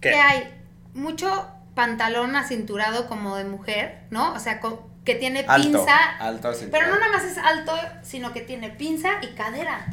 Que 0.00 0.14
hay 0.14 0.54
mucho 0.94 1.48
pantalón 1.74 2.36
acinturado 2.36 3.06
como 3.06 3.36
de 3.36 3.44
mujer, 3.44 4.00
¿no? 4.10 4.32
O 4.34 4.38
sea, 4.38 4.60
que 5.04 5.14
tiene 5.14 5.44
pinza. 5.44 5.96
Alto, 6.18 6.52
Pero 6.70 6.88
no 6.88 6.98
nada 6.98 7.12
más 7.12 7.24
es 7.24 7.38
alto, 7.38 7.72
sino 8.02 8.32
que 8.32 8.40
tiene 8.40 8.70
pinza 8.70 9.10
y 9.22 9.28
cadera. 9.28 9.86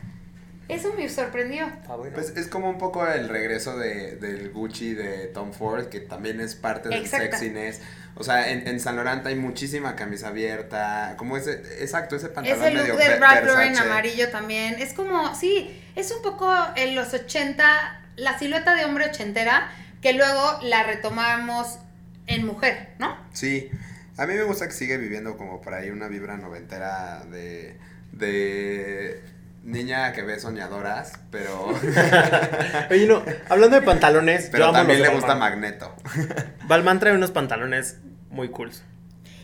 Eso 0.68 0.94
me 0.98 1.08
sorprendió. 1.10 1.72
Ah, 1.88 1.96
pues 2.14 2.30
es 2.36 2.48
como 2.48 2.70
un 2.70 2.80
poco 2.80 3.06
el 3.08 3.30
regreso 3.30 3.78
de, 3.78 4.16
del 4.16 4.50
Gucci 4.50 4.96
de 4.96 5.28
Tom 5.28 5.54
Ford, 5.54 5.90
que 5.90 6.00
también 6.00 6.42
es 6.42 6.56
parte 6.56 6.90
del 6.90 7.08
sexiness. 7.08 7.82
O 8.16 8.24
sea, 8.24 8.50
en, 8.50 8.68
en 8.68 8.80
San 8.80 8.96
Laurent 8.96 9.26
hay 9.28 9.36
muchísima 9.36 9.96
camisa 9.96 10.30
abierta, 10.30 11.14
como 11.18 11.38
ese, 11.38 11.52
exacto, 11.82 12.16
ese 12.16 12.30
pantalón 12.30 12.64
Ese 12.64 12.88
look 12.88 12.98
del 12.98 13.20
Ralph 13.20 13.46
Lauren 13.46 13.78
amarillo 13.78 14.30
también. 14.32 14.76
Es 14.80 14.94
como, 14.94 15.36
sí, 15.36 15.82
es 15.96 16.12
un 16.12 16.24
poco 16.24 16.52
en 16.76 16.96
los 16.96 17.14
80, 17.14 18.02
la 18.16 18.40
silueta 18.40 18.74
de 18.74 18.86
hombre 18.86 19.06
ochentera, 19.06 19.70
que 20.06 20.14
luego 20.14 20.60
la 20.62 20.84
retomamos 20.84 21.80
en 22.28 22.46
mujer, 22.46 22.90
¿no? 23.00 23.18
Sí, 23.34 23.72
a 24.18 24.28
mí 24.28 24.36
me 24.36 24.44
gusta 24.44 24.68
que 24.68 24.74
sigue 24.74 25.00
viviendo 25.00 25.36
como 25.36 25.62
por 25.62 25.74
ahí 25.74 25.90
una 25.90 26.08
vibra 26.08 26.38
noventera 26.38 27.24
de, 27.32 27.80
de 28.12 29.24
niña 29.64 30.14
que 30.14 30.22
ve 30.22 30.40
soñadoras, 30.40 31.14
pero... 31.32 31.70
Oye, 32.92 33.08
no, 33.08 33.24
hablando 33.50 33.78
de 33.78 33.82
pantalones... 33.82 34.50
Pero 34.52 34.72
también 34.72 35.02
le 35.02 35.10
gusta 35.10 35.34
Magneto. 35.34 35.96
Balmain 36.68 37.00
trae 37.00 37.16
unos 37.16 37.32
pantalones 37.32 37.98
muy 38.30 38.50
cool. 38.50 38.70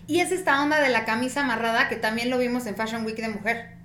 Y 0.05 0.19
es 0.19 0.31
esta 0.31 0.61
onda 0.61 0.79
de 0.79 0.89
la 0.89 1.05
camisa 1.05 1.41
amarrada 1.41 1.89
que 1.89 1.95
también 1.95 2.29
lo 2.29 2.37
vimos 2.37 2.67
en 2.67 2.75
Fashion 2.75 3.03
Week 3.03 3.17
de 3.17 3.29
mujer. 3.29 3.77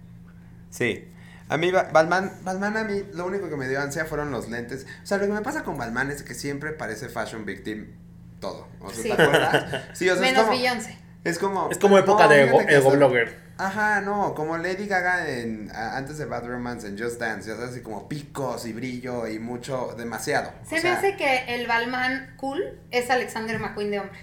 Sí, 0.69 1.09
a 1.49 1.57
mí, 1.57 1.71
Balman, 1.71 2.33
Balman 2.43 2.77
a 2.77 2.85
mí, 2.85 3.03
lo 3.13 3.27
único 3.27 3.49
que 3.49 3.57
me 3.57 3.69
dio 3.69 3.81
ansia 3.81 4.05
fueron 4.05 4.31
los 4.31 4.49
lentes. 4.49 4.87
O 5.03 5.07
sea, 5.07 5.19
lo 5.19 5.27
que 5.27 5.33
me 5.33 5.43
pasa 5.43 5.63
con 5.63 5.79
Balman 5.79 6.11
es 6.11 6.23
que 6.23 6.35
siempre 6.35 6.73
parece 6.73 7.09
fashion 7.09 7.45
victim 7.45 7.93
todo. 8.41 8.69
O 8.81 8.91
sea, 8.91 9.17
¿te 9.17 9.23
acuerdas? 9.23 9.85
Sí, 9.93 10.09
o 10.09 10.15
sea, 10.15 10.23
Menos 10.23 10.49
Beyoncé. 10.49 10.99
Es 11.25 11.39
como. 11.39 11.71
Es 11.71 11.79
como 11.79 11.99
época 11.99 12.29
de 12.29 12.45
ego, 12.69 12.91
blogger. 12.91 13.47
Ajá, 13.59 14.03
no, 14.03 14.35
como 14.35 14.59
Lady 14.59 14.87
Gaga 14.87 15.31
en 15.31 15.71
antes 15.75 16.19
de 16.19 16.27
Bad 16.27 16.47
Romance 16.47 16.87
en 16.87 16.99
Just 16.99 17.19
Dance, 17.19 17.49
ya 17.49 17.57
sabes, 17.57 17.71
así 17.71 17.81
como 17.81 18.07
picos 18.07 18.67
y 18.67 18.73
brillo 18.73 19.27
y 19.27 19.39
mucho, 19.39 19.95
demasiado. 19.97 20.53
Se 20.69 20.83
me 20.83 20.91
hace 20.91 21.17
que 21.17 21.55
el 21.55 21.67
Balmain 21.67 22.35
cool 22.37 22.79
es 22.91 23.09
Alexander 23.11 23.59
McQueen 23.59 23.91
de 23.91 24.01
hombre. 24.01 24.19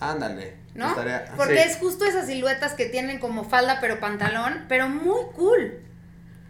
Ándale. 0.00 0.56
¿No? 0.74 0.94
Porque 1.36 1.62
es 1.62 1.76
justo 1.76 2.04
esas 2.04 2.26
siluetas 2.26 2.74
que 2.74 2.86
tienen 2.86 3.18
como 3.18 3.44
falda 3.44 3.78
pero 3.80 4.00
pantalón, 4.00 4.66
pero 4.68 4.88
muy 4.88 5.26
cool. 5.34 5.85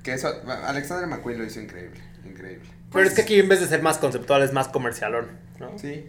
Que 0.07 0.15
eso, 0.15 0.33
Alexander 0.67 1.09
McQueen 1.09 1.37
lo 1.37 1.45
hizo 1.45 1.61
increíble, 1.61 2.01
increíble. 2.25 2.65
Pero 2.93 3.09
es 3.09 3.13
que 3.13 3.23
aquí 3.23 3.41
en 3.41 3.49
vez 3.49 3.59
de 3.59 3.67
ser 3.67 3.83
más 3.83 3.99
conceptual 3.99 4.41
es 4.45 4.53
más 4.53 4.69
comercialón, 4.69 5.33
¿no? 5.59 5.77
Sí. 5.81 6.09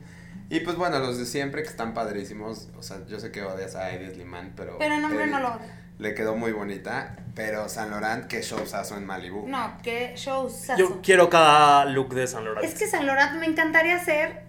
Y 0.52 0.60
pues 0.60 0.76
bueno, 0.76 1.00
los 1.00 1.18
de 1.18 1.26
siempre 1.26 1.64
que 1.64 1.70
están 1.70 1.96
padrísimos. 1.96 2.70
O 2.78 2.84
sea, 2.84 3.04
yo 3.08 3.20
sé 3.20 3.32
que 3.32 3.42
odias 3.42 3.76
a 3.76 3.90
Edith 3.90 4.16
Liman, 4.16 4.54
pero. 4.56 4.78
Pero 4.78 5.00
no, 5.00 5.08
hombre, 5.08 5.26
no 5.26 5.40
lo 5.40 5.48
odio. 5.48 5.66
Le 5.98 6.14
quedó 6.14 6.36
muy 6.36 6.52
bonita. 6.52 7.16
Pero 7.34 7.68
San 7.70 7.90
Laurent, 7.90 8.28
qué 8.28 8.44
showzazo 8.44 8.98
en 8.98 9.06
Malibu. 9.08 9.48
No, 9.48 9.80
qué 9.82 10.14
showzazo. 10.16 10.78
Yo 10.78 11.02
quiero 11.02 11.32
cada 11.32 11.86
look 11.86 12.14
de 12.14 12.28
San 12.28 12.46
Laurent. 12.46 12.68
Es 12.68 12.78
que 12.78 12.86
San 12.86 13.08
Laurent 13.08 13.40
me 13.40 13.48
encantaría 13.48 13.96
hacer 13.96 14.44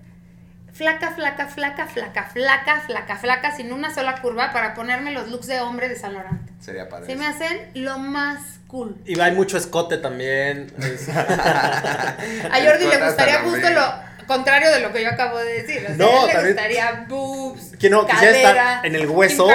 flaca, 0.72 1.12
flaca, 1.12 1.46
flaca, 1.46 1.86
flaca, 1.86 2.24
flaca, 2.24 2.80
flaca, 2.82 3.16
flaca, 3.16 3.56
sin 3.56 3.72
una 3.72 3.94
sola 3.94 4.20
curva 4.20 4.52
para 4.52 4.74
ponerme 4.74 5.10
los 5.12 5.30
looks 5.30 5.46
de 5.46 5.62
hombre 5.62 5.88
de 5.88 5.96
San 5.96 6.12
Laurent. 6.12 6.50
Sería 6.60 6.90
padre. 6.90 7.06
Se 7.06 7.16
me 7.16 7.26
hacen 7.26 7.70
lo 7.72 7.98
más 7.98 8.57
cool. 8.68 8.96
Y 9.04 9.18
hay 9.18 9.32
mucho 9.32 9.56
escote 9.56 9.98
también. 9.98 10.72
a 10.78 12.16
Jordi 12.64 12.86
le 12.86 13.04
gustaría 13.04 13.40
justo 13.40 13.70
lo 13.70 14.07
contrario 14.26 14.70
de 14.70 14.80
lo 14.80 14.92
que 14.92 15.02
yo 15.02 15.10
acabo 15.10 15.38
de 15.38 15.62
decir. 15.62 15.82
O 15.82 15.86
sea, 15.86 15.96
no, 15.96 16.26
le 16.26 16.46
gustaría 16.48 17.06
boobs, 17.08 17.76
que 17.78 17.90
no, 17.90 18.06
quisiera 18.06 18.36
estar 18.36 18.86
en 18.86 18.94
el 18.94 19.08
hueso. 19.08 19.48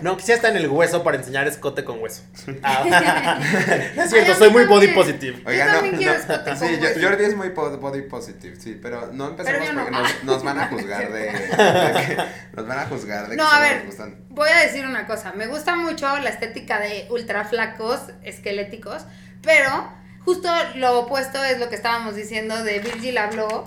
No, 0.00 0.16
quisiera 0.16 0.36
estar 0.36 0.50
en 0.50 0.58
el 0.58 0.68
hueso 0.68 1.02
para 1.02 1.16
enseñar 1.16 1.46
escote 1.46 1.84
con 1.84 2.00
hueso. 2.00 2.22
Ah, 2.62 3.40
es 3.96 4.10
cierto, 4.10 4.34
soy 4.34 4.50
muy 4.50 4.64
body 4.64 4.88
positive. 4.88 5.42
Oiga, 5.44 5.72
también 5.72 5.96
quiero 5.96 6.14
escote 6.14 6.56
sí, 6.56 6.78
con 6.78 7.02
Jordi 7.02 7.24
es 7.24 7.36
muy 7.36 7.48
body 7.50 8.02
positive, 8.02 8.56
sí, 8.58 8.78
pero 8.80 9.10
no 9.12 9.28
empecemos 9.28 9.68
porque 9.68 9.90
nos, 9.90 10.24
nos, 10.24 10.44
van 10.44 10.60
a 10.60 10.68
juzgar 10.68 11.12
de, 11.12 11.20
de 11.20 12.16
nos 12.52 12.66
van 12.66 12.78
a 12.78 12.86
juzgar 12.86 13.28
de 13.28 13.36
no, 13.36 13.50
a 13.50 13.60
ver, 13.60 13.84
voy 14.30 14.48
a 14.48 14.60
decir 14.60 14.86
una 14.86 15.06
cosa, 15.06 15.32
me 15.32 15.46
gusta 15.46 15.74
mucho 15.76 16.16
la 16.18 16.30
estética 16.30 16.80
de 16.80 17.06
ultra 17.10 17.44
flacos, 17.44 18.00
esqueléticos, 18.22 19.02
pero 19.42 19.92
justo 20.24 20.48
lo 20.76 21.00
opuesto 21.00 21.42
es 21.44 21.58
lo 21.58 21.68
que 21.68 21.76
estábamos 21.76 22.16
diciendo 22.16 22.62
de 22.62 22.78
Virgil 22.80 23.18
habló 23.18 23.66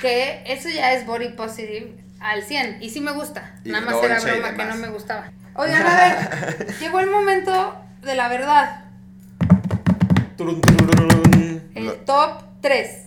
que 0.00 0.42
eso 0.46 0.68
ya 0.68 0.92
es 0.94 1.06
body 1.06 1.30
positive 1.30 1.92
al 2.20 2.42
100. 2.42 2.82
Y 2.82 2.90
sí 2.90 3.00
me 3.00 3.12
gusta. 3.12 3.54
Nada 3.64 3.84
más 3.84 4.02
era 4.02 4.20
broma 4.20 4.54
que 4.54 4.64
no 4.64 4.74
me 4.76 4.88
gustaba. 4.88 5.30
Oigan, 5.54 5.82
a 5.86 5.96
ver, 5.96 6.76
llegó 6.80 7.00
el 7.00 7.10
momento 7.10 7.76
de 8.02 8.14
la 8.14 8.28
verdad. 8.28 8.84
El 11.74 11.94
top 12.04 12.42
3. 12.60 13.04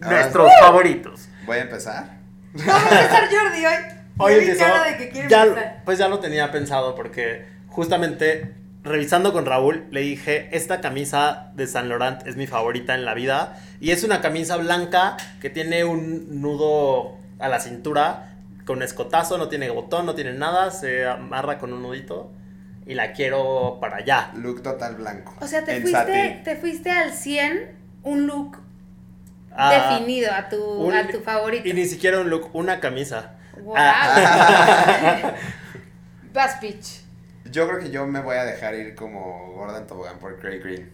Nuestros 0.00 0.50
favoritos. 0.60 1.28
Voy 1.46 1.58
a 1.58 1.62
empezar. 1.62 2.18
Vamos 2.54 2.92
a 2.92 3.00
empezar 3.00 3.28
Jordi 3.30 3.66
hoy. 3.66 3.74
Hoy 4.16 4.32
empezó. 4.34 4.64
De 4.84 5.08
que 5.10 5.28
ya, 5.28 5.82
pues 5.84 5.98
ya 5.98 6.08
lo 6.08 6.20
tenía 6.20 6.50
pensado 6.50 6.94
porque 6.94 7.46
justamente 7.68 8.54
revisando 8.84 9.32
con 9.32 9.46
Raúl, 9.46 9.86
le 9.90 10.00
dije, 10.00 10.48
esta 10.52 10.80
camisa 10.80 11.50
de 11.54 11.66
San 11.66 11.88
Laurent 11.88 12.26
es 12.26 12.36
mi 12.36 12.46
favorita 12.46 12.94
en 12.94 13.04
la 13.04 13.14
vida. 13.14 13.58
Y 13.80 13.90
es 13.90 14.04
una 14.04 14.20
camisa 14.20 14.56
blanca 14.56 15.16
que 15.40 15.50
tiene 15.50 15.84
un 15.84 16.42
nudo 16.42 17.16
a 17.38 17.48
la 17.48 17.60
cintura, 17.60 18.36
con 18.66 18.82
escotazo, 18.82 19.38
no 19.38 19.48
tiene 19.48 19.70
botón, 19.70 20.06
no 20.06 20.14
tiene 20.14 20.34
nada, 20.34 20.70
se 20.70 21.06
amarra 21.06 21.58
con 21.58 21.72
un 21.72 21.82
nudito. 21.82 22.30
Y 22.86 22.92
la 22.92 23.12
quiero 23.12 23.78
para 23.80 23.96
allá. 23.96 24.30
Look 24.34 24.62
total 24.62 24.96
blanco. 24.96 25.34
O 25.40 25.46
sea, 25.46 25.64
te, 25.64 25.80
fuiste, 25.80 26.42
te 26.44 26.56
fuiste 26.56 26.90
al 26.90 27.14
100 27.14 27.70
un 28.02 28.26
look 28.26 28.58
ah, 29.50 29.96
definido 29.98 30.30
a 30.30 30.50
tu, 30.50 30.92
a 30.92 31.06
tu 31.08 31.20
favorito. 31.20 31.66
Y 31.66 31.72
ni 31.72 31.86
siquiera 31.86 32.20
un 32.20 32.28
look, 32.28 32.50
una 32.52 32.80
camisa. 32.80 33.36
Wow. 33.62 33.74
Ah. 33.74 35.32
Yo 37.50 37.68
creo 37.68 37.80
que 37.80 37.90
yo 37.90 38.06
me 38.06 38.20
voy 38.20 38.36
a 38.36 38.44
dejar 38.44 38.74
ir 38.74 38.94
como 38.94 39.52
Gordon 39.52 39.86
Tobogán 39.86 40.18
por 40.18 40.38
Craig 40.38 40.60
Green. 40.60 40.90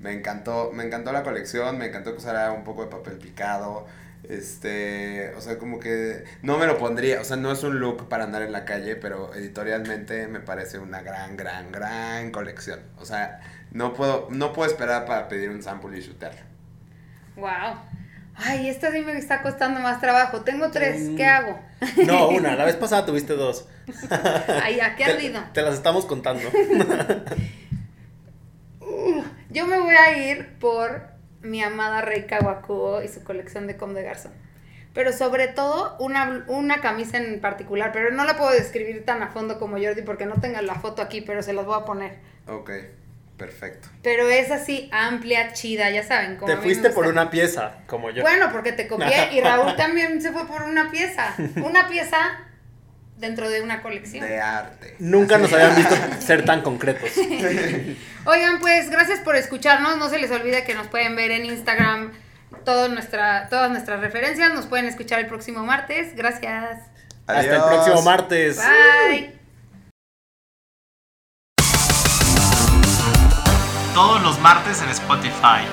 Me 0.00 0.12
encantó, 0.12 0.70
me 0.72 0.84
encantó 0.84 1.12
la 1.12 1.22
colección, 1.22 1.78
me 1.78 1.86
encantó 1.86 2.12
que 2.12 2.18
usara 2.18 2.52
un 2.52 2.64
poco 2.64 2.84
de 2.84 2.90
papel 2.90 3.18
picado. 3.18 3.86
Este, 4.28 5.32
o 5.36 5.40
sea, 5.40 5.58
como 5.58 5.78
que 5.78 6.24
no 6.42 6.58
me 6.58 6.66
lo 6.66 6.78
pondría, 6.78 7.20
o 7.20 7.24
sea, 7.24 7.36
no 7.36 7.52
es 7.52 7.62
un 7.62 7.78
look 7.78 8.08
para 8.08 8.24
andar 8.24 8.42
en 8.42 8.52
la 8.52 8.64
calle, 8.64 8.96
pero 8.96 9.32
editorialmente 9.34 10.26
me 10.26 10.40
parece 10.40 10.78
una 10.78 11.00
gran, 11.02 11.36
gran, 11.36 11.70
gran 11.70 12.30
colección. 12.30 12.80
O 12.98 13.04
sea, 13.04 13.40
no 13.70 13.94
puedo, 13.94 14.28
no 14.30 14.52
puedo 14.52 14.68
esperar 14.70 15.06
para 15.06 15.28
pedir 15.28 15.50
un 15.50 15.62
sample 15.62 15.96
y 15.98 16.00
shooterlo. 16.00 16.40
Wow. 17.36 17.78
Ay, 18.38 18.68
esta 18.68 18.92
sí 18.92 19.00
me 19.00 19.16
está 19.16 19.42
costando 19.42 19.80
más 19.80 20.00
trabajo. 20.00 20.42
Tengo 20.42 20.70
tres, 20.70 21.10
¿qué 21.16 21.24
mm. 21.24 21.28
hago? 21.28 21.58
No, 22.06 22.28
una. 22.28 22.54
La 22.54 22.64
vez 22.64 22.76
pasada 22.76 23.06
tuviste 23.06 23.32
dos. 23.34 23.66
Ay, 24.62 24.80
¿a 24.80 24.94
qué 24.94 25.04
ardido? 25.04 25.40
Te, 25.52 25.62
las 25.62 25.74
estamos 25.74 26.04
contando. 26.04 26.48
Yo 29.50 29.66
me 29.66 29.80
voy 29.80 29.94
a 29.94 30.30
ir 30.30 30.58
por 30.58 31.08
mi 31.40 31.62
amada 31.62 32.02
Rey 32.02 32.26
Kawakuo 32.26 33.02
y 33.02 33.08
su 33.08 33.24
colección 33.24 33.66
de 33.66 33.76
Com 33.76 33.94
de 33.94 34.02
Garzón. 34.02 34.32
Pero 34.92 35.12
sobre 35.12 35.48
todo 35.48 35.96
una, 35.98 36.44
una 36.48 36.80
camisa 36.80 37.18
en 37.18 37.40
particular, 37.40 37.90
pero 37.92 38.10
no 38.12 38.24
la 38.24 38.36
puedo 38.36 38.50
describir 38.50 39.04
tan 39.04 39.22
a 39.22 39.28
fondo 39.28 39.58
como 39.58 39.78
Jordi 39.78 40.02
porque 40.02 40.26
no 40.26 40.40
tengo 40.40 40.60
la 40.60 40.74
foto 40.74 41.02
aquí, 41.02 41.20
pero 41.20 41.42
se 41.42 41.52
las 41.52 41.64
voy 41.64 41.76
a 41.78 41.84
poner. 41.84 42.18
Ok. 42.48 42.70
Perfecto. 43.36 43.88
Pero 44.02 44.28
es 44.28 44.50
así 44.50 44.88
amplia, 44.92 45.52
chida, 45.52 45.90
ya 45.90 46.02
saben. 46.02 46.36
Como 46.36 46.52
te 46.52 46.58
fuiste 46.58 46.90
por 46.90 47.06
una 47.06 47.30
pieza, 47.30 47.74
como 47.86 48.10
yo. 48.10 48.22
Bueno, 48.22 48.50
porque 48.50 48.72
te 48.72 48.88
copié 48.88 49.28
y 49.32 49.40
Raúl 49.40 49.76
también 49.76 50.22
se 50.22 50.32
fue 50.32 50.46
por 50.46 50.62
una 50.62 50.90
pieza. 50.90 51.34
Una 51.56 51.88
pieza 51.88 52.38
dentro 53.18 53.48
de 53.50 53.62
una 53.62 53.82
colección. 53.82 54.26
De 54.26 54.40
arte. 54.40 54.96
Nunca 54.98 55.38
nos 55.38 55.52
habían 55.52 55.76
visto 55.76 55.94
ser 56.20 56.44
tan 56.44 56.62
concretos. 56.62 57.10
Oigan, 58.24 58.60
pues 58.60 58.90
gracias 58.90 59.20
por 59.20 59.36
escucharnos. 59.36 59.98
No 59.98 60.08
se 60.08 60.18
les 60.18 60.30
olvide 60.30 60.64
que 60.64 60.74
nos 60.74 60.86
pueden 60.88 61.14
ver 61.14 61.30
en 61.30 61.44
Instagram 61.44 62.12
todo 62.64 62.88
nuestra, 62.88 63.48
todas 63.48 63.70
nuestras 63.70 64.00
referencias. 64.00 64.52
Nos 64.54 64.66
pueden 64.66 64.86
escuchar 64.86 65.20
el 65.20 65.26
próximo 65.26 65.62
martes. 65.64 66.16
Gracias. 66.16 66.80
Hasta 67.26 67.56
el 67.56 67.62
próximo 67.62 68.02
martes. 68.02 68.56
Bye. 68.56 69.35
Todos 73.96 74.20
los 74.20 74.38
martes 74.40 74.82
en 74.82 74.90
Spotify. 74.90 75.64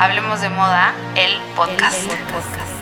Hablemos 0.00 0.40
de 0.40 0.48
moda, 0.48 0.92
el 1.14 1.40
podcast. 1.54 2.10
El 2.10 2.18
podcast. 2.24 2.77